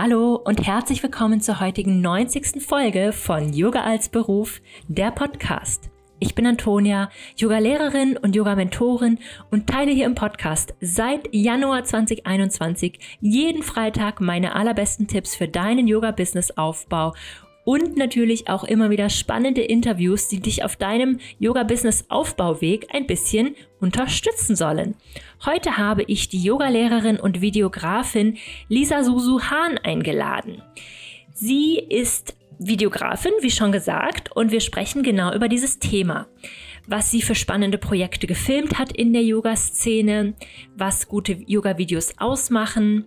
Hallo 0.00 0.36
und 0.36 0.64
herzlich 0.64 1.02
willkommen 1.02 1.40
zur 1.40 1.58
heutigen 1.58 2.00
90. 2.00 2.62
Folge 2.64 3.12
von 3.12 3.52
Yoga 3.52 3.82
als 3.82 4.08
Beruf, 4.08 4.60
der 4.86 5.10
Podcast. 5.10 5.90
Ich 6.20 6.36
bin 6.36 6.46
Antonia, 6.46 7.10
Yoga-Lehrerin 7.36 8.16
und 8.16 8.36
Yoga-Mentorin 8.36 9.18
und 9.50 9.66
teile 9.66 9.90
hier 9.90 10.06
im 10.06 10.14
Podcast 10.14 10.72
seit 10.80 11.28
Januar 11.34 11.82
2021 11.82 13.18
jeden 13.20 13.64
Freitag 13.64 14.20
meine 14.20 14.54
allerbesten 14.54 15.08
Tipps 15.08 15.34
für 15.34 15.48
deinen 15.48 15.88
Yoga-Business-Aufbau 15.88 17.14
und 17.68 17.98
natürlich 17.98 18.48
auch 18.48 18.64
immer 18.64 18.88
wieder 18.88 19.10
spannende 19.10 19.60
Interviews, 19.60 20.26
die 20.26 20.40
dich 20.40 20.64
auf 20.64 20.76
deinem 20.76 21.20
Yoga-Business-Aufbauweg 21.38 22.86
ein 22.94 23.06
bisschen 23.06 23.56
unterstützen 23.78 24.56
sollen. 24.56 24.94
Heute 25.44 25.76
habe 25.76 26.02
ich 26.04 26.30
die 26.30 26.42
Yogalehrerin 26.42 27.20
und 27.20 27.42
Videografin 27.42 28.38
Lisa 28.70 29.04
Susu 29.04 29.42
Hahn 29.42 29.76
eingeladen. 29.76 30.62
Sie 31.34 31.76
ist 31.76 32.38
Videografin, 32.58 33.32
wie 33.42 33.50
schon 33.50 33.70
gesagt, 33.70 34.34
und 34.34 34.50
wir 34.50 34.60
sprechen 34.60 35.02
genau 35.02 35.34
über 35.34 35.48
dieses 35.48 35.78
Thema. 35.78 36.26
Was 36.86 37.10
sie 37.10 37.20
für 37.20 37.34
spannende 37.34 37.76
Projekte 37.76 38.26
gefilmt 38.26 38.78
hat 38.78 38.92
in 38.92 39.12
der 39.12 39.22
Yoga-Szene, 39.22 40.32
was 40.74 41.06
gute 41.06 41.32
Yoga-Videos 41.46 42.14
ausmachen, 42.16 43.04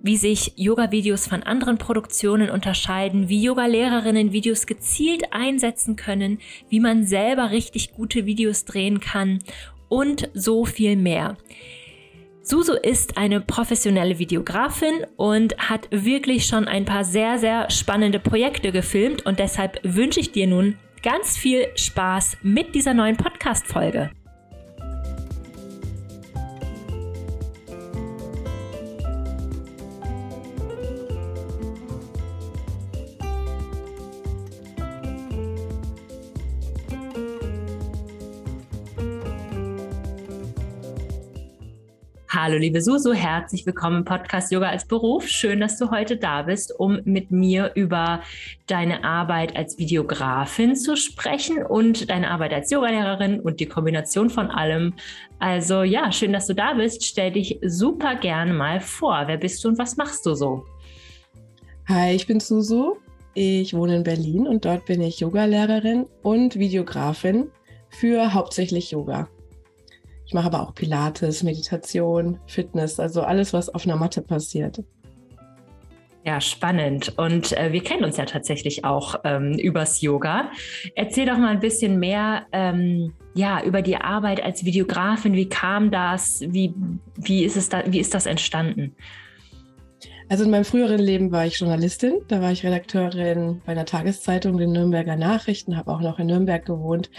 wie 0.00 0.16
sich 0.16 0.52
Yoga-Videos 0.56 1.26
von 1.26 1.42
anderen 1.42 1.78
Produktionen 1.78 2.50
unterscheiden, 2.50 3.28
wie 3.28 3.42
Yoga-Lehrerinnen 3.42 4.32
Videos 4.32 4.66
gezielt 4.66 5.32
einsetzen 5.32 5.96
können, 5.96 6.38
wie 6.68 6.80
man 6.80 7.04
selber 7.04 7.50
richtig 7.50 7.92
gute 7.92 8.26
Videos 8.26 8.64
drehen 8.64 9.00
kann 9.00 9.40
und 9.88 10.30
so 10.34 10.64
viel 10.64 10.96
mehr. 10.96 11.36
Susu 12.42 12.72
ist 12.72 13.16
eine 13.18 13.40
professionelle 13.40 14.18
Videografin 14.18 15.06
und 15.16 15.56
hat 15.58 15.88
wirklich 15.90 16.46
schon 16.46 16.66
ein 16.66 16.84
paar 16.84 17.04
sehr, 17.04 17.38
sehr 17.38 17.70
spannende 17.70 18.18
Projekte 18.18 18.72
gefilmt 18.72 19.26
und 19.26 19.38
deshalb 19.38 19.78
wünsche 19.82 20.20
ich 20.20 20.32
dir 20.32 20.46
nun 20.46 20.76
ganz 21.02 21.36
viel 21.36 21.66
Spaß 21.76 22.38
mit 22.42 22.74
dieser 22.74 22.94
neuen 22.94 23.16
Podcast-Folge. 23.16 24.10
Hallo 42.42 42.56
liebe 42.56 42.80
Susu, 42.80 43.12
herzlich 43.12 43.66
willkommen 43.66 43.98
im 43.98 44.04
Podcast 44.06 44.50
Yoga 44.50 44.70
als 44.70 44.86
Beruf. 44.86 45.28
Schön, 45.28 45.60
dass 45.60 45.76
du 45.76 45.90
heute 45.90 46.16
da 46.16 46.40
bist, 46.40 46.72
um 46.80 46.98
mit 47.04 47.30
mir 47.30 47.72
über 47.74 48.22
deine 48.66 49.04
Arbeit 49.04 49.54
als 49.56 49.76
Videografin 49.76 50.74
zu 50.74 50.96
sprechen 50.96 51.62
und 51.62 52.08
deine 52.08 52.30
Arbeit 52.30 52.54
als 52.54 52.70
Yogalehrerin 52.70 53.40
und 53.40 53.60
die 53.60 53.66
Kombination 53.66 54.30
von 54.30 54.50
allem. 54.50 54.94
Also 55.38 55.82
ja, 55.82 56.10
schön, 56.12 56.32
dass 56.32 56.46
du 56.46 56.54
da 56.54 56.72
bist. 56.72 57.04
Stell 57.04 57.32
dich 57.32 57.58
super 57.62 58.14
gerne 58.14 58.54
mal 58.54 58.80
vor. 58.80 59.24
Wer 59.26 59.36
bist 59.36 59.62
du 59.62 59.68
und 59.68 59.78
was 59.78 59.98
machst 59.98 60.24
du 60.24 60.32
so? 60.32 60.64
Hi, 61.88 62.14
ich 62.14 62.26
bin 62.26 62.40
Susu. 62.40 62.96
Ich 63.34 63.74
wohne 63.74 63.96
in 63.96 64.02
Berlin 64.02 64.48
und 64.48 64.64
dort 64.64 64.86
bin 64.86 65.02
ich 65.02 65.20
Yogalehrerin 65.20 66.06
und 66.22 66.58
Videografin 66.58 67.50
für 67.90 68.32
hauptsächlich 68.32 68.92
Yoga. 68.92 69.28
Ich 70.30 70.34
mache 70.34 70.46
aber 70.46 70.60
auch 70.60 70.76
Pilates, 70.76 71.42
Meditation, 71.42 72.38
Fitness, 72.46 73.00
also 73.00 73.22
alles, 73.22 73.52
was 73.52 73.68
auf 73.68 73.84
einer 73.84 73.96
Matte 73.96 74.22
passiert. 74.22 74.80
Ja, 76.24 76.40
spannend. 76.40 77.18
Und 77.18 77.50
äh, 77.58 77.72
wir 77.72 77.82
kennen 77.82 78.04
uns 78.04 78.16
ja 78.16 78.26
tatsächlich 78.26 78.84
auch 78.84 79.16
ähm, 79.24 79.54
übers 79.54 80.00
Yoga. 80.02 80.52
Erzähl 80.94 81.26
doch 81.26 81.36
mal 81.36 81.48
ein 81.48 81.58
bisschen 81.58 81.98
mehr 81.98 82.46
ähm, 82.52 83.12
ja, 83.34 83.60
über 83.64 83.82
die 83.82 83.96
Arbeit 83.96 84.40
als 84.40 84.64
Videografin. 84.64 85.32
Wie 85.32 85.48
kam 85.48 85.90
das? 85.90 86.42
Wie, 86.46 86.74
wie, 87.16 87.42
ist 87.42 87.56
es 87.56 87.68
da, 87.68 87.82
wie 87.86 87.98
ist 87.98 88.14
das 88.14 88.26
entstanden? 88.26 88.94
Also 90.28 90.44
in 90.44 90.50
meinem 90.52 90.64
früheren 90.64 91.00
Leben 91.00 91.32
war 91.32 91.44
ich 91.44 91.58
Journalistin. 91.58 92.20
Da 92.28 92.40
war 92.40 92.52
ich 92.52 92.64
Redakteurin 92.64 93.62
bei 93.66 93.72
einer 93.72 93.84
Tageszeitung, 93.84 94.58
den 94.58 94.70
Nürnberger 94.70 95.16
Nachrichten, 95.16 95.76
habe 95.76 95.90
auch 95.90 96.00
noch 96.00 96.20
in 96.20 96.28
Nürnberg 96.28 96.64
gewohnt 96.64 97.10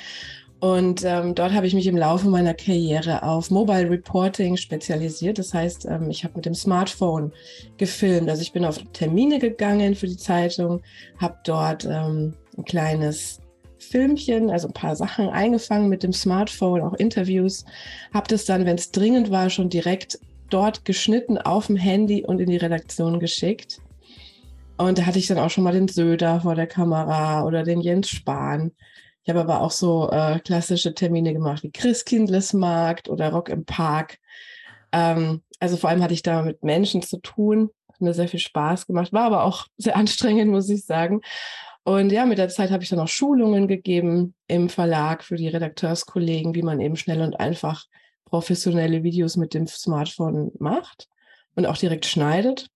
und 0.61 1.03
ähm, 1.03 1.33
dort 1.33 1.53
habe 1.53 1.65
ich 1.65 1.73
mich 1.73 1.87
im 1.87 1.97
Laufe 1.97 2.29
meiner 2.29 2.53
Karriere 2.53 3.23
auf 3.23 3.49
Mobile 3.49 3.89
Reporting 3.89 4.57
spezialisiert. 4.57 5.39
Das 5.39 5.55
heißt, 5.55 5.85
ähm, 5.85 6.11
ich 6.11 6.23
habe 6.23 6.35
mit 6.35 6.45
dem 6.45 6.53
Smartphone 6.53 7.33
gefilmt. 7.77 8.29
Also 8.29 8.43
ich 8.43 8.53
bin 8.53 8.63
auf 8.63 8.77
Termine 8.93 9.39
gegangen 9.39 9.95
für 9.95 10.05
die 10.05 10.17
Zeitung, 10.17 10.83
habe 11.17 11.35
dort 11.45 11.85
ähm, 11.85 12.35
ein 12.55 12.63
kleines 12.63 13.39
Filmchen, 13.79 14.51
also 14.51 14.67
ein 14.67 14.73
paar 14.73 14.95
Sachen 14.95 15.29
eingefangen 15.29 15.89
mit 15.89 16.03
dem 16.03 16.13
Smartphone, 16.13 16.81
auch 16.81 16.93
Interviews. 16.93 17.65
Habe 18.13 18.27
das 18.27 18.45
dann, 18.45 18.67
wenn 18.67 18.75
es 18.75 18.91
dringend 18.91 19.31
war, 19.31 19.49
schon 19.49 19.69
direkt 19.69 20.19
dort 20.51 20.85
geschnitten 20.85 21.39
auf 21.39 21.67
dem 21.67 21.75
Handy 21.75 22.23
und 22.23 22.39
in 22.39 22.51
die 22.51 22.57
Redaktion 22.57 23.19
geschickt. 23.19 23.79
Und 24.77 24.99
da 24.99 25.07
hatte 25.07 25.17
ich 25.17 25.25
dann 25.25 25.39
auch 25.39 25.49
schon 25.49 25.63
mal 25.63 25.73
den 25.73 25.87
Söder 25.87 26.41
vor 26.41 26.53
der 26.53 26.67
Kamera 26.67 27.45
oder 27.45 27.63
den 27.63 27.81
Jens 27.81 28.09
Spahn. 28.09 28.73
Ich 29.23 29.29
habe 29.29 29.41
aber 29.41 29.61
auch 29.61 29.71
so 29.71 30.09
äh, 30.09 30.39
klassische 30.39 30.95
Termine 30.95 31.33
gemacht 31.33 31.63
wie 31.63 31.71
Christkindlesmarkt 31.71 33.07
oder 33.07 33.31
Rock 33.31 33.49
im 33.49 33.65
Park. 33.65 34.17
Ähm, 34.91 35.43
also 35.59 35.77
vor 35.77 35.89
allem 35.89 36.01
hatte 36.01 36.13
ich 36.13 36.23
da 36.23 36.41
mit 36.41 36.63
Menschen 36.63 37.03
zu 37.03 37.17
tun. 37.17 37.69
Hat 37.87 38.01
mir 38.01 38.13
sehr 38.13 38.27
viel 38.27 38.39
Spaß 38.39 38.87
gemacht, 38.87 39.13
war 39.13 39.25
aber 39.25 39.43
auch 39.43 39.67
sehr 39.77 39.95
anstrengend, 39.95 40.51
muss 40.51 40.69
ich 40.69 40.85
sagen. 40.85 41.21
Und 41.83 42.11
ja, 42.11 42.25
mit 42.25 42.37
der 42.37 42.49
Zeit 42.49 42.71
habe 42.71 42.83
ich 42.83 42.89
dann 42.89 42.99
auch 42.99 43.07
Schulungen 43.07 43.67
gegeben 43.67 44.35
im 44.47 44.69
Verlag 44.69 45.23
für 45.23 45.35
die 45.35 45.47
Redakteurskollegen, 45.47 46.53
wie 46.53 46.61
man 46.61 46.79
eben 46.79 46.95
schnell 46.95 47.21
und 47.21 47.39
einfach 47.39 47.85
professionelle 48.25 49.03
Videos 49.03 49.35
mit 49.35 49.53
dem 49.53 49.67
Smartphone 49.67 50.51
macht 50.59 51.07
und 51.55 51.65
auch 51.65 51.77
direkt 51.77 52.05
schneidet. 52.05 52.69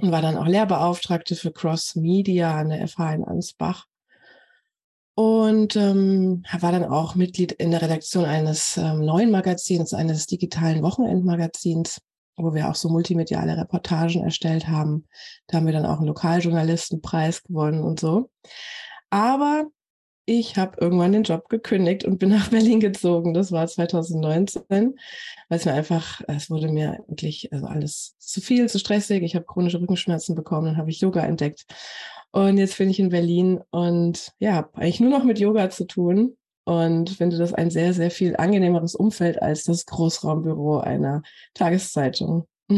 Und 0.00 0.12
war 0.12 0.22
dann 0.22 0.36
auch 0.36 0.46
Lehrbeauftragte 0.46 1.36
für 1.36 1.52
Cross 1.52 1.96
Media 1.96 2.54
an 2.56 2.68
der 2.68 2.86
FH 2.86 3.14
in 3.14 3.24
Ansbach 3.24 3.86
und 5.16 5.76
ähm, 5.76 6.44
war 6.60 6.72
dann 6.72 6.84
auch 6.84 7.14
Mitglied 7.14 7.52
in 7.52 7.70
der 7.70 7.80
Redaktion 7.80 8.26
eines 8.26 8.76
ähm, 8.76 9.02
neuen 9.02 9.30
Magazins, 9.30 9.94
eines 9.94 10.26
digitalen 10.26 10.82
Wochenendmagazins, 10.82 12.02
wo 12.36 12.52
wir 12.52 12.68
auch 12.68 12.74
so 12.74 12.90
multimediale 12.90 13.56
Reportagen 13.56 14.22
erstellt 14.22 14.68
haben. 14.68 15.06
Da 15.46 15.56
haben 15.56 15.64
wir 15.64 15.72
dann 15.72 15.86
auch 15.86 15.98
einen 15.98 16.08
Lokaljournalistenpreis 16.08 17.44
gewonnen 17.44 17.82
und 17.82 17.98
so. 17.98 18.28
Aber 19.08 19.64
ich 20.26 20.58
habe 20.58 20.76
irgendwann 20.82 21.12
den 21.12 21.22
Job 21.22 21.48
gekündigt 21.48 22.04
und 22.04 22.18
bin 22.18 22.28
nach 22.36 22.50
Berlin 22.50 22.80
gezogen. 22.80 23.32
Das 23.32 23.52
war 23.52 23.66
2019, 23.66 24.64
weil 24.68 24.94
es 25.48 25.64
mir 25.64 25.72
einfach, 25.72 26.20
es 26.28 26.50
wurde 26.50 26.68
mir 26.68 27.02
wirklich 27.08 27.50
also 27.54 27.64
alles 27.64 28.16
zu 28.18 28.42
viel, 28.42 28.68
zu 28.68 28.78
stressig. 28.78 29.22
Ich 29.22 29.34
habe 29.34 29.46
chronische 29.46 29.80
Rückenschmerzen 29.80 30.34
bekommen, 30.34 30.66
dann 30.66 30.76
habe 30.76 30.90
ich 30.90 31.00
Yoga 31.00 31.24
entdeckt 31.24 31.64
und 32.36 32.58
jetzt 32.58 32.76
bin 32.76 32.90
ich 32.90 33.00
in 33.00 33.08
Berlin 33.08 33.62
und 33.70 34.30
ja, 34.40 34.52
habe 34.52 34.76
eigentlich 34.76 35.00
nur 35.00 35.08
noch 35.08 35.24
mit 35.24 35.38
Yoga 35.38 35.70
zu 35.70 35.86
tun 35.86 36.36
und 36.64 37.08
finde 37.08 37.38
das 37.38 37.54
ein 37.54 37.70
sehr, 37.70 37.94
sehr 37.94 38.10
viel 38.10 38.36
angenehmeres 38.36 38.94
Umfeld 38.94 39.40
als 39.40 39.64
das 39.64 39.86
Großraumbüro 39.86 40.80
einer 40.80 41.22
Tageszeitung. 41.54 42.46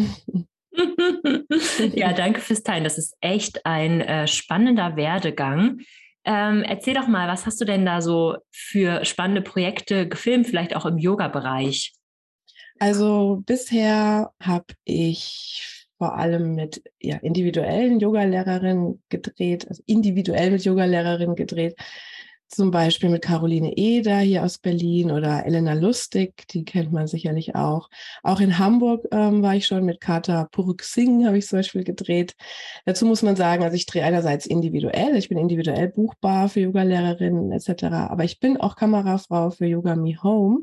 ja, 1.92 2.12
danke 2.12 2.40
fürs 2.40 2.62
Teilen. 2.62 2.84
Das 2.84 2.98
ist 2.98 3.16
echt 3.20 3.66
ein 3.66 4.00
äh, 4.00 4.28
spannender 4.28 4.94
Werdegang. 4.94 5.80
Ähm, 6.24 6.62
erzähl 6.62 6.94
doch 6.94 7.08
mal, 7.08 7.26
was 7.26 7.44
hast 7.44 7.60
du 7.60 7.64
denn 7.64 7.84
da 7.84 8.00
so 8.00 8.36
für 8.52 9.04
spannende 9.04 9.42
Projekte 9.42 10.06
gefilmt, 10.06 10.46
vielleicht 10.46 10.76
auch 10.76 10.86
im 10.86 10.98
Yoga-Bereich? 10.98 11.94
Also 12.78 13.42
bisher 13.44 14.30
habe 14.40 14.66
ich 14.84 15.77
vor 15.98 16.16
allem 16.16 16.54
mit 16.54 16.82
ja, 17.00 17.16
individuellen 17.16 18.00
Yogalehrerinnen 18.00 19.02
gedreht, 19.08 19.66
also 19.68 19.82
individuell 19.86 20.52
mit 20.52 20.64
Yogalehrerinnen 20.64 21.36
gedreht. 21.36 21.76
Zum 22.50 22.70
Beispiel 22.70 23.10
mit 23.10 23.20
Caroline 23.20 23.76
Eder 23.76 24.20
hier 24.20 24.42
aus 24.42 24.56
Berlin 24.56 25.10
oder 25.10 25.44
Elena 25.44 25.74
Lustig, 25.74 26.46
die 26.48 26.64
kennt 26.64 26.90
man 26.92 27.06
sicherlich 27.06 27.54
auch. 27.54 27.90
Auch 28.22 28.40
in 28.40 28.58
Hamburg 28.58 29.04
ähm, 29.12 29.42
war 29.42 29.54
ich 29.54 29.66
schon 29.66 29.84
mit 29.84 30.00
Kata 30.00 30.48
Puruk 30.50 30.82
Singh, 30.82 31.26
habe 31.26 31.36
ich 31.36 31.46
zum 31.46 31.58
Beispiel 31.58 31.84
gedreht. 31.84 32.34
Dazu 32.86 33.04
muss 33.04 33.20
man 33.22 33.36
sagen, 33.36 33.64
also 33.64 33.76
ich 33.76 33.84
drehe 33.84 34.02
einerseits 34.02 34.46
individuell, 34.46 35.14
ich 35.16 35.28
bin 35.28 35.36
individuell 35.36 35.88
buchbar 35.88 36.48
für 36.48 36.60
Yogalehrerinnen 36.60 37.52
etc., 37.52 37.84
aber 37.84 38.24
ich 38.24 38.40
bin 38.40 38.56
auch 38.56 38.76
Kamerafrau 38.76 39.50
für 39.50 39.66
Yoga 39.66 39.94
Me 39.94 40.16
Home, 40.22 40.60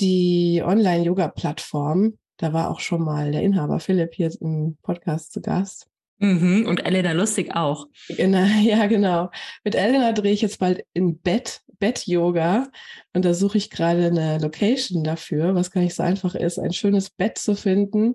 die 0.00 0.62
Online-Yoga-Plattform, 0.62 2.18
da 2.40 2.52
war 2.52 2.70
auch 2.70 2.80
schon 2.80 3.02
mal 3.02 3.32
der 3.32 3.42
Inhaber 3.42 3.80
Philipp 3.80 4.14
hier 4.14 4.30
im 4.40 4.78
Podcast 4.82 5.32
zu 5.32 5.42
Gast. 5.42 5.88
Mhm, 6.18 6.66
und 6.66 6.84
Elena 6.84 7.12
Lustig 7.12 7.54
auch. 7.54 7.86
Genau, 8.08 8.44
ja, 8.62 8.86
genau. 8.86 9.30
Mit 9.64 9.74
Elena 9.74 10.12
drehe 10.12 10.32
ich 10.32 10.42
jetzt 10.42 10.58
bald 10.58 10.84
in 10.92 11.18
Bett 11.18 11.62
Bett-Yoga. 11.78 12.68
Und 13.14 13.24
da 13.24 13.34
suche 13.34 13.58
ich 13.58 13.70
gerade 13.70 14.06
eine 14.06 14.38
Location 14.38 15.02
dafür, 15.02 15.54
was 15.54 15.70
gar 15.70 15.80
nicht 15.80 15.94
so 15.94 16.02
einfach 16.02 16.34
ist, 16.34 16.58
ein 16.58 16.72
schönes 16.72 17.10
Bett 17.10 17.38
zu 17.38 17.56
finden, 17.56 18.14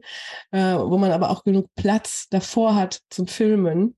äh, 0.51 0.75
wo 0.75 0.97
man 0.97 1.11
aber 1.11 1.31
auch 1.31 1.43
genug 1.43 1.67
Platz 1.75 2.27
davor 2.29 2.75
hat 2.75 3.01
zum 3.09 3.27
Filmen. 3.27 3.97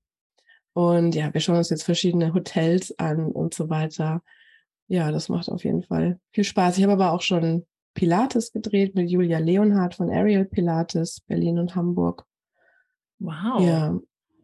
Und 0.73 1.15
ja, 1.15 1.33
wir 1.33 1.41
schauen 1.41 1.57
uns 1.57 1.69
jetzt 1.69 1.83
verschiedene 1.83 2.33
Hotels 2.33 2.97
an 2.97 3.31
und 3.31 3.53
so 3.53 3.69
weiter. 3.69 4.23
Ja, 4.87 5.11
das 5.11 5.27
macht 5.27 5.49
auf 5.49 5.65
jeden 5.65 5.83
Fall 5.83 6.19
viel 6.31 6.45
Spaß. 6.45 6.77
Ich 6.77 6.83
habe 6.83 6.93
aber 6.93 7.11
auch 7.11 7.21
schon 7.21 7.65
Pilates 7.97 8.51
gedreht 8.51 8.93
mit 8.93 9.09
Julia 9.09 9.39
Leonhardt 9.39 9.95
von 9.95 10.11
Ariel 10.11 10.45
Pilates, 10.45 11.19
Berlin 11.21 11.57
und 11.57 11.73
Hamburg. 11.73 12.25
Wow. 13.17 13.59
Ja. 13.59 13.99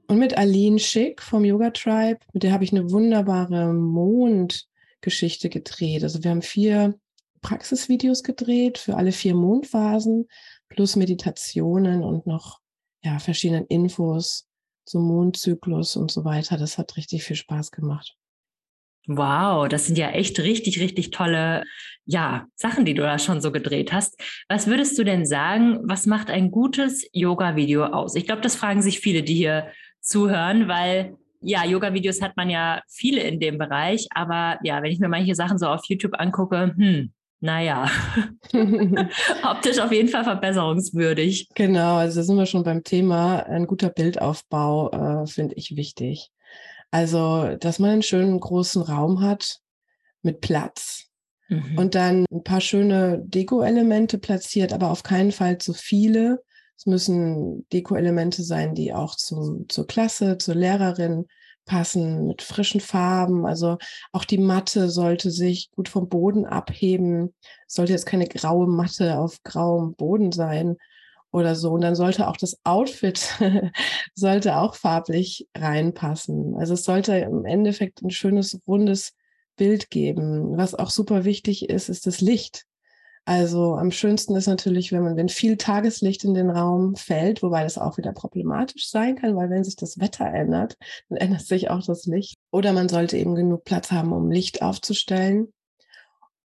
Und 0.07 0.17
mit 0.17 0.35
Aline 0.35 0.79
Schick 0.79 1.21
vom 1.21 1.45
Yoga 1.45 1.69
Tribe, 1.69 2.19
mit 2.33 2.41
der 2.41 2.51
habe 2.51 2.63
ich 2.63 2.71
eine 2.71 2.89
wunderbare 2.89 3.71
Mondgeschichte 3.71 5.49
gedreht. 5.49 6.01
Also 6.01 6.23
wir 6.23 6.31
haben 6.31 6.41
vier 6.41 6.99
Praxisvideos 7.41 8.23
gedreht 8.23 8.79
für 8.79 8.97
alle 8.97 9.11
vier 9.11 9.35
Mondphasen 9.35 10.27
plus 10.67 10.95
Meditationen 10.95 12.01
und 12.01 12.25
noch 12.25 12.59
ja, 13.03 13.19
verschiedenen 13.19 13.67
Infos 13.67 14.47
zum 14.83 15.03
Mondzyklus 15.03 15.95
und 15.95 16.09
so 16.09 16.25
weiter. 16.25 16.57
Das 16.57 16.79
hat 16.79 16.97
richtig 16.97 17.23
viel 17.23 17.35
Spaß 17.35 17.69
gemacht. 17.69 18.17
Wow, 19.07 19.67
das 19.67 19.87
sind 19.87 19.97
ja 19.97 20.09
echt 20.11 20.39
richtig, 20.39 20.79
richtig 20.79 21.11
tolle, 21.11 21.63
ja, 22.05 22.45
Sachen, 22.55 22.85
die 22.85 22.93
du 22.93 23.01
da 23.01 23.19
schon 23.19 23.41
so 23.41 23.51
gedreht 23.51 23.91
hast. 23.91 24.17
Was 24.47 24.67
würdest 24.67 24.97
du 24.97 25.03
denn 25.03 25.25
sagen, 25.25 25.79
was 25.83 26.05
macht 26.05 26.29
ein 26.29 26.51
gutes 26.51 27.07
Yoga-Video 27.11 27.85
aus? 27.85 28.15
Ich 28.15 28.25
glaube, 28.25 28.41
das 28.41 28.55
fragen 28.55 28.81
sich 28.81 28.99
viele, 28.99 29.23
die 29.23 29.35
hier 29.35 29.67
zuhören, 29.99 30.67
weil 30.67 31.17
ja, 31.41 31.65
Yoga-Videos 31.65 32.21
hat 32.21 32.37
man 32.37 32.49
ja 32.49 32.81
viele 32.87 33.21
in 33.21 33.39
dem 33.41 33.57
Bereich, 33.57 34.07
aber 34.11 34.57
ja, 34.63 34.81
wenn 34.81 34.91
ich 34.91 34.99
mir 34.99 35.09
manche 35.09 35.35
Sachen 35.35 35.57
so 35.57 35.67
auf 35.67 35.81
YouTube 35.87 36.13
angucke, 36.17 36.73
hm, 36.75 37.11
naja, 37.41 37.89
optisch 39.43 39.79
auf 39.79 39.91
jeden 39.91 40.07
Fall 40.07 40.23
verbesserungswürdig. 40.23 41.49
Genau, 41.55 41.97
also 41.97 42.21
da 42.21 42.23
sind 42.23 42.37
wir 42.37 42.45
schon 42.45 42.63
beim 42.63 42.85
Thema. 42.85 43.45
Ein 43.47 43.67
guter 43.67 43.89
Bildaufbau 43.89 45.23
äh, 45.23 45.27
finde 45.27 45.55
ich 45.55 45.75
wichtig. 45.75 46.31
Also, 46.93 47.55
dass 47.59 47.79
man 47.79 47.89
einen 47.89 48.03
schönen 48.03 48.39
großen 48.39 48.83
Raum 48.83 49.21
hat 49.21 49.61
mit 50.21 50.41
Platz 50.41 51.07
mhm. 51.49 51.75
und 51.75 51.95
dann 51.95 52.25
ein 52.31 52.43
paar 52.43 52.61
schöne 52.61 53.19
Deko-Elemente 53.25 54.19
platziert, 54.19 54.71
aber 54.73 54.91
auf 54.91 55.01
keinen 55.01 55.31
Fall 55.31 55.57
zu 55.57 55.73
viele. 55.73 56.43
Es 56.77 56.85
müssen 56.85 57.67
Deko-Elemente 57.73 58.43
sein, 58.43 58.75
die 58.75 58.93
auch 58.93 59.15
zum, 59.15 59.65
zur 59.69 59.87
Klasse, 59.87 60.37
zur 60.37 60.53
Lehrerin 60.53 61.25
passen, 61.65 62.27
mit 62.27 62.43
frischen 62.43 62.79
Farben. 62.79 63.47
Also 63.47 63.79
auch 64.11 64.23
die 64.23 64.37
Matte 64.37 64.91
sollte 64.91 65.31
sich 65.31 65.71
gut 65.71 65.89
vom 65.89 66.09
Boden 66.09 66.45
abheben. 66.45 67.33
Es 67.65 67.73
sollte 67.73 67.93
jetzt 67.93 68.05
keine 68.05 68.27
graue 68.27 68.67
Matte 68.67 69.17
auf 69.17 69.41
grauem 69.41 69.95
Boden 69.95 70.31
sein, 70.31 70.77
oder 71.33 71.55
so. 71.55 71.71
Und 71.71 71.81
dann 71.81 71.95
sollte 71.95 72.27
auch 72.27 72.37
das 72.37 72.59
Outfit 72.63 73.37
sollte 74.15 74.57
auch 74.57 74.75
farblich 74.75 75.47
reinpassen. 75.57 76.55
Also 76.57 76.75
es 76.75 76.83
sollte 76.83 77.15
im 77.17 77.45
Endeffekt 77.45 78.01
ein 78.01 78.11
schönes, 78.11 78.59
rundes 78.67 79.13
Bild 79.57 79.89
geben. 79.89 80.57
Was 80.57 80.75
auch 80.75 80.89
super 80.89 81.25
wichtig 81.25 81.69
ist, 81.69 81.89
ist 81.89 82.07
das 82.07 82.21
Licht. 82.21 82.65
Also 83.25 83.75
am 83.75 83.91
schönsten 83.91 84.35
ist 84.35 84.47
natürlich, 84.47 84.91
wenn 84.91 85.03
man, 85.03 85.15
wenn 85.15 85.29
viel 85.29 85.55
Tageslicht 85.55 86.25
in 86.25 86.33
den 86.33 86.49
Raum 86.49 86.95
fällt, 86.95 87.41
wobei 87.41 87.63
das 87.63 87.77
auch 87.77 87.97
wieder 87.97 88.11
problematisch 88.11 88.89
sein 88.89 89.15
kann, 89.15 89.35
weil 89.37 89.49
wenn 89.49 89.63
sich 89.63 89.77
das 89.77 89.97
Wetter 89.97 90.25
ändert, 90.25 90.75
dann 91.07 91.17
ändert 91.19 91.41
sich 91.41 91.69
auch 91.69 91.85
das 91.85 92.05
Licht. 92.05 92.35
Oder 92.51 92.73
man 92.73 92.89
sollte 92.89 93.17
eben 93.17 93.35
genug 93.35 93.63
Platz 93.63 93.91
haben, 93.91 94.11
um 94.11 94.29
Licht 94.29 94.61
aufzustellen 94.61 95.53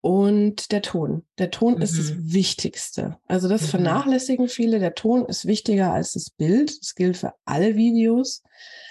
und 0.02 0.72
der 0.72 0.82
Ton. 0.82 1.24
Der 1.38 1.52
Ton 1.52 1.76
mhm. 1.76 1.82
ist 1.82 1.96
das 1.96 2.10
mhm. 2.10 2.32
Wichtigste. 2.32 3.18
Also 3.28 3.48
das 3.48 3.62
mhm. 3.62 3.66
vernachlässigen 3.66 4.48
viele. 4.48 4.80
Der 4.80 4.94
Ton 4.94 5.24
ist 5.24 5.46
wichtiger 5.46 5.92
als 5.92 6.12
das 6.12 6.28
Bild. 6.28 6.78
Das 6.80 6.94
gilt 6.96 7.16
für 7.16 7.34
alle 7.44 7.76
Videos, 7.76 8.42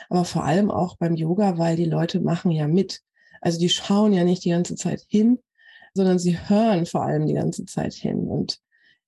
aber 0.10 0.24
vor 0.24 0.46
allem 0.46 0.72
auch 0.72 0.96
beim 0.96 1.16
Yoga, 1.16 1.58
weil 1.58 1.76
die 1.76 1.86
Leute 1.86 2.22
machen 2.22 2.50
ja 2.50 2.68
mit. 2.68 3.02
Also 3.42 3.60
die 3.60 3.70
schauen 3.70 4.14
ja 4.14 4.24
nicht 4.24 4.46
die 4.46 4.52
ganze 4.52 4.76
Zeit 4.76 5.06
hin, 5.08 5.40
sondern 5.94 6.18
sie 6.18 6.38
hören 6.48 6.86
vor 6.86 7.04
allem 7.04 7.28
die 7.28 7.34
ganze 7.34 7.66
Zeit 7.66 7.94
hin. 7.94 8.28
Und 8.28 8.60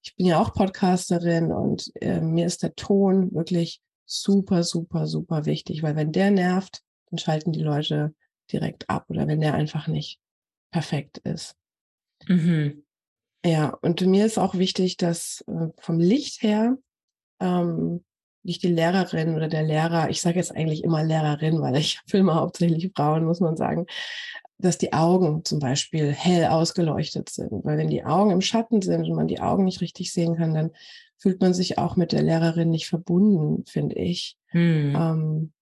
ich 0.02 0.16
bin 0.18 0.26
ja 0.26 0.42
auch 0.42 0.54
Podcasterin 0.54 1.54
und 1.54 1.90
äh, 2.02 2.20
mir 2.20 2.46
ist 2.46 2.64
der 2.64 2.76
Ton 2.76 3.34
wirklich 3.34 3.82
super, 4.06 4.64
super, 4.64 5.08
super 5.08 5.46
wichtig, 5.46 5.84
weil 5.84 5.96
wenn 5.96 6.12
der 6.12 6.32
nervt, 6.32 6.82
dann 7.10 7.18
schalten 7.18 7.54
die 7.54 7.64
Leute 7.64 8.14
direkt 8.52 8.90
ab 8.90 9.06
oder 9.08 9.26
wenn 9.26 9.40
der 9.40 9.54
einfach 9.54 9.88
nicht 9.88 10.20
perfekt 10.70 11.20
ist. 11.20 11.56
Mhm. 12.28 12.84
Ja, 13.46 13.78
und 13.82 14.02
mir 14.02 14.26
ist 14.26 14.38
auch 14.38 14.56
wichtig, 14.56 14.98
dass 14.98 15.44
äh, 15.48 15.68
vom 15.78 16.00
Licht 16.00 16.42
her 16.42 16.78
ähm, 17.42 18.04
nicht 18.44 18.64
die 18.64 18.70
Lehrerin 18.70 19.36
oder 19.36 19.48
der 19.48 19.64
Lehrer, 19.64 20.10
ich 20.10 20.22
sage 20.22 20.38
jetzt 20.38 20.56
eigentlich 20.56 20.84
immer 20.84 21.04
Lehrerin, 21.04 21.62
weil 21.62 21.76
ich 21.78 22.00
filme 22.08 22.36
hauptsächlich 22.36 22.92
Frauen, 22.96 23.26
muss 23.26 23.40
man 23.40 23.58
sagen, 23.58 23.86
dass 24.58 24.78
die 24.78 24.94
Augen 24.94 25.44
zum 25.44 25.60
Beispiel 25.60 26.12
hell 26.12 26.46
ausgeleuchtet 26.46 27.30
sind. 27.30 27.66
Weil 27.66 27.78
wenn 27.78 27.90
die 27.90 28.06
Augen 28.06 28.32
im 28.32 28.42
Schatten 28.42 28.82
sind 28.82 29.04
und 29.04 29.16
man 29.16 29.28
die 29.28 29.42
Augen 29.42 29.66
nicht 29.66 29.82
richtig 29.82 30.14
sehen 30.14 30.38
kann, 30.38 30.54
dann 30.54 30.72
fühlt 31.18 31.42
man 31.42 31.54
sich 31.54 31.78
auch 31.78 31.96
mit 31.96 32.12
der 32.12 32.22
Lehrerin 32.22 32.70
nicht 32.70 32.88
verbunden, 32.88 33.66
finde 33.66 33.96
ich. 33.96 34.38
Hm. 34.48 34.96
Ähm, 34.96 35.54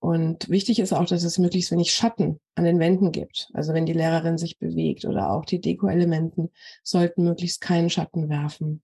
und 0.00 0.48
wichtig 0.48 0.78
ist 0.78 0.94
auch, 0.94 1.04
dass 1.04 1.24
es 1.24 1.38
möglichst 1.38 1.70
wenig 1.70 1.92
Schatten 1.92 2.40
an 2.54 2.64
den 2.64 2.78
Wänden 2.78 3.12
gibt. 3.12 3.50
Also 3.52 3.74
wenn 3.74 3.84
die 3.84 3.92
Lehrerin 3.92 4.38
sich 4.38 4.58
bewegt 4.58 5.04
oder 5.04 5.30
auch 5.30 5.44
die 5.44 5.60
Deko-Elementen 5.60 6.48
sollten 6.82 7.22
möglichst 7.22 7.60
keinen 7.60 7.90
Schatten 7.90 8.30
werfen. 8.30 8.82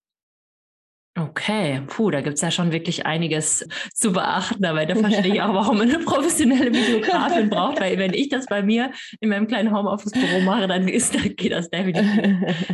Okay, 1.19 1.81
puh, 1.87 2.11
da 2.11 2.21
gibt's 2.21 2.43
ja 2.43 2.51
schon 2.51 2.73
wirklich 2.73 3.07
einiges 3.07 3.67
zu 3.95 4.13
beachten, 4.13 4.63
aber 4.67 4.85
da 4.85 4.95
verstehe 4.95 5.37
ich 5.37 5.41
auch, 5.43 5.55
warum 5.55 5.79
man 5.79 5.89
eine 5.89 6.05
professionelle 6.05 6.71
Videografin 6.71 7.49
braucht, 7.49 7.81
weil 7.81 7.97
wenn 7.97 8.13
ich 8.13 8.29
das 8.29 8.45
bei 8.45 8.63
mir 8.63 8.93
in 9.21 9.31
meinem 9.31 9.47
kleinen 9.47 9.75
Homeoffice-Büro 9.75 10.41
mache, 10.41 10.67
dann 10.67 10.87
ist, 10.87 11.15
dann 11.15 11.35
geht 11.35 11.53
das 11.53 11.71
definitiv 11.71 12.05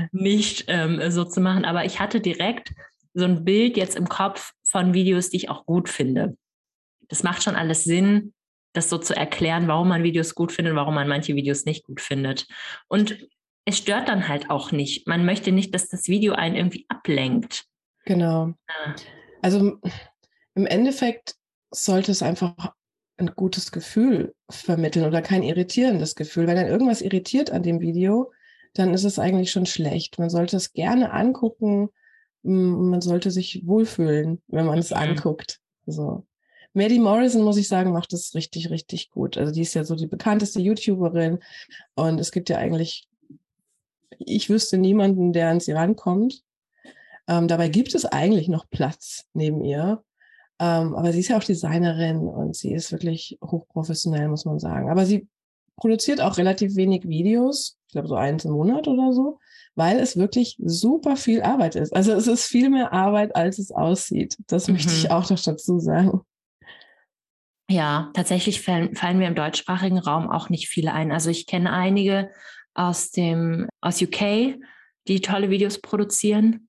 nicht 0.10 0.64
ähm, 0.66 1.00
so 1.12 1.22
zu 1.22 1.40
machen. 1.40 1.64
Aber 1.64 1.84
ich 1.84 2.00
hatte 2.00 2.20
direkt 2.20 2.72
so 3.14 3.24
ein 3.24 3.44
Bild 3.44 3.76
jetzt 3.76 3.94
im 3.94 4.08
Kopf 4.08 4.54
von 4.64 4.94
Videos, 4.94 5.30
die 5.30 5.36
ich 5.36 5.48
auch 5.48 5.64
gut 5.64 5.88
finde 5.88 6.36
das 7.12 7.22
macht 7.22 7.42
schon 7.42 7.56
alles 7.56 7.84
Sinn, 7.84 8.32
das 8.72 8.88
so 8.88 8.96
zu 8.96 9.14
erklären, 9.14 9.68
warum 9.68 9.88
man 9.88 10.02
Videos 10.02 10.34
gut 10.34 10.50
findet, 10.50 10.74
warum 10.74 10.94
man 10.94 11.06
manche 11.06 11.36
Videos 11.36 11.66
nicht 11.66 11.84
gut 11.84 12.00
findet. 12.00 12.46
Und 12.88 13.18
es 13.66 13.76
stört 13.76 14.08
dann 14.08 14.28
halt 14.28 14.48
auch 14.48 14.72
nicht. 14.72 15.06
Man 15.06 15.26
möchte 15.26 15.52
nicht, 15.52 15.74
dass 15.74 15.90
das 15.90 16.08
Video 16.08 16.32
einen 16.32 16.56
irgendwie 16.56 16.86
ablenkt. 16.88 17.66
Genau. 18.06 18.46
Ja. 18.46 18.94
Also 19.42 19.78
im 20.54 20.66
Endeffekt 20.66 21.34
sollte 21.70 22.12
es 22.12 22.22
einfach 22.22 22.72
ein 23.18 23.32
gutes 23.36 23.72
Gefühl 23.72 24.34
vermitteln 24.48 25.04
oder 25.04 25.20
kein 25.20 25.42
irritierendes 25.42 26.14
Gefühl. 26.14 26.46
Wenn 26.46 26.56
dann 26.56 26.66
irgendwas 26.66 27.02
irritiert 27.02 27.50
an 27.50 27.62
dem 27.62 27.80
Video, 27.80 28.32
dann 28.72 28.94
ist 28.94 29.04
es 29.04 29.18
eigentlich 29.18 29.50
schon 29.50 29.66
schlecht. 29.66 30.18
Man 30.18 30.30
sollte 30.30 30.56
es 30.56 30.72
gerne 30.72 31.12
angucken. 31.12 31.90
Man 32.42 33.02
sollte 33.02 33.30
sich 33.30 33.66
wohlfühlen, 33.66 34.40
wenn 34.46 34.64
man 34.64 34.78
es 34.78 34.92
mhm. 34.92 34.96
anguckt. 34.96 35.60
So. 35.84 36.26
Maddie 36.74 36.98
Morrison, 36.98 37.42
muss 37.42 37.58
ich 37.58 37.68
sagen, 37.68 37.92
macht 37.92 38.12
das 38.12 38.34
richtig, 38.34 38.70
richtig 38.70 39.10
gut. 39.10 39.36
Also 39.36 39.52
die 39.52 39.60
ist 39.62 39.74
ja 39.74 39.84
so 39.84 39.94
die 39.94 40.06
bekannteste 40.06 40.60
YouTuberin 40.60 41.38
und 41.94 42.18
es 42.18 42.32
gibt 42.32 42.48
ja 42.48 42.58
eigentlich, 42.58 43.08
ich 44.18 44.48
wüsste 44.48 44.78
niemanden, 44.78 45.32
der 45.32 45.50
an 45.50 45.60
sie 45.60 45.72
rankommt. 45.72 46.42
Ähm, 47.28 47.48
dabei 47.48 47.68
gibt 47.68 47.94
es 47.94 48.04
eigentlich 48.04 48.48
noch 48.48 48.68
Platz 48.70 49.26
neben 49.34 49.62
ihr. 49.64 50.02
Ähm, 50.58 50.94
aber 50.94 51.12
sie 51.12 51.20
ist 51.20 51.28
ja 51.28 51.38
auch 51.38 51.44
Designerin 51.44 52.20
und 52.20 52.56
sie 52.56 52.72
ist 52.72 52.92
wirklich 52.92 53.38
hochprofessionell, 53.44 54.28
muss 54.28 54.44
man 54.44 54.58
sagen. 54.58 54.90
Aber 54.90 55.06
sie 55.06 55.28
produziert 55.76 56.20
auch 56.20 56.38
relativ 56.38 56.76
wenig 56.76 57.08
Videos, 57.08 57.78
ich 57.86 57.92
glaube 57.92 58.08
so 58.08 58.14
eins 58.14 58.44
im 58.44 58.52
Monat 58.52 58.86
oder 58.88 59.12
so, 59.12 59.38
weil 59.74 59.98
es 59.98 60.16
wirklich 60.16 60.56
super 60.64 61.16
viel 61.16 61.42
Arbeit 61.42 61.74
ist. 61.74 61.94
Also 61.94 62.12
es 62.12 62.26
ist 62.26 62.44
viel 62.44 62.70
mehr 62.70 62.92
Arbeit, 62.92 63.34
als 63.34 63.58
es 63.58 63.70
aussieht. 63.72 64.36
Das 64.46 64.68
mhm. 64.68 64.74
möchte 64.74 64.92
ich 64.92 65.10
auch 65.10 65.28
noch 65.28 65.40
dazu 65.40 65.78
sagen. 65.78 66.20
Ja, 67.72 68.10
tatsächlich 68.12 68.60
fallen, 68.60 68.94
fallen 68.94 69.16
mir 69.16 69.28
im 69.28 69.34
deutschsprachigen 69.34 69.98
Raum 69.98 70.28
auch 70.28 70.50
nicht 70.50 70.68
viele 70.68 70.92
ein. 70.92 71.10
Also 71.10 71.30
ich 71.30 71.46
kenne 71.46 71.72
einige 71.72 72.30
aus 72.74 73.10
dem 73.10 73.66
aus 73.80 74.02
UK, 74.02 74.58
die 75.08 75.22
tolle 75.22 75.48
Videos 75.48 75.80
produzieren. 75.80 76.68